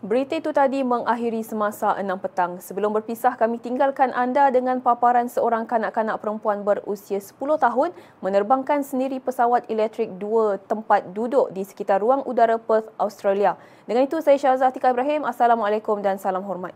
Berita 0.00 0.32
itu 0.32 0.48
tadi 0.48 0.80
mengakhiri 0.80 1.44
semasa 1.44 1.92
6 1.92 2.08
petang. 2.24 2.56
Sebelum 2.56 2.88
berpisah, 2.88 3.36
kami 3.36 3.60
tinggalkan 3.60 4.16
anda 4.16 4.48
dengan 4.48 4.80
paparan 4.80 5.28
seorang 5.28 5.68
kanak-kanak 5.68 6.16
perempuan 6.24 6.64
berusia 6.64 7.20
10 7.20 7.36
tahun 7.36 7.92
menerbangkan 8.24 8.80
sendiri 8.80 9.20
pesawat 9.20 9.68
elektrik 9.68 10.08
dua 10.16 10.56
tempat 10.56 11.12
duduk 11.12 11.52
di 11.52 11.68
sekitar 11.68 12.00
ruang 12.00 12.24
udara 12.24 12.56
Perth, 12.56 12.88
Australia. 12.96 13.60
Dengan 13.84 14.08
itu, 14.08 14.16
saya 14.24 14.40
Syahzah 14.40 14.72
Tika 14.72 14.88
Ibrahim. 14.88 15.28
Assalamualaikum 15.28 16.00
dan 16.00 16.16
salam 16.16 16.48
hormat. 16.48 16.72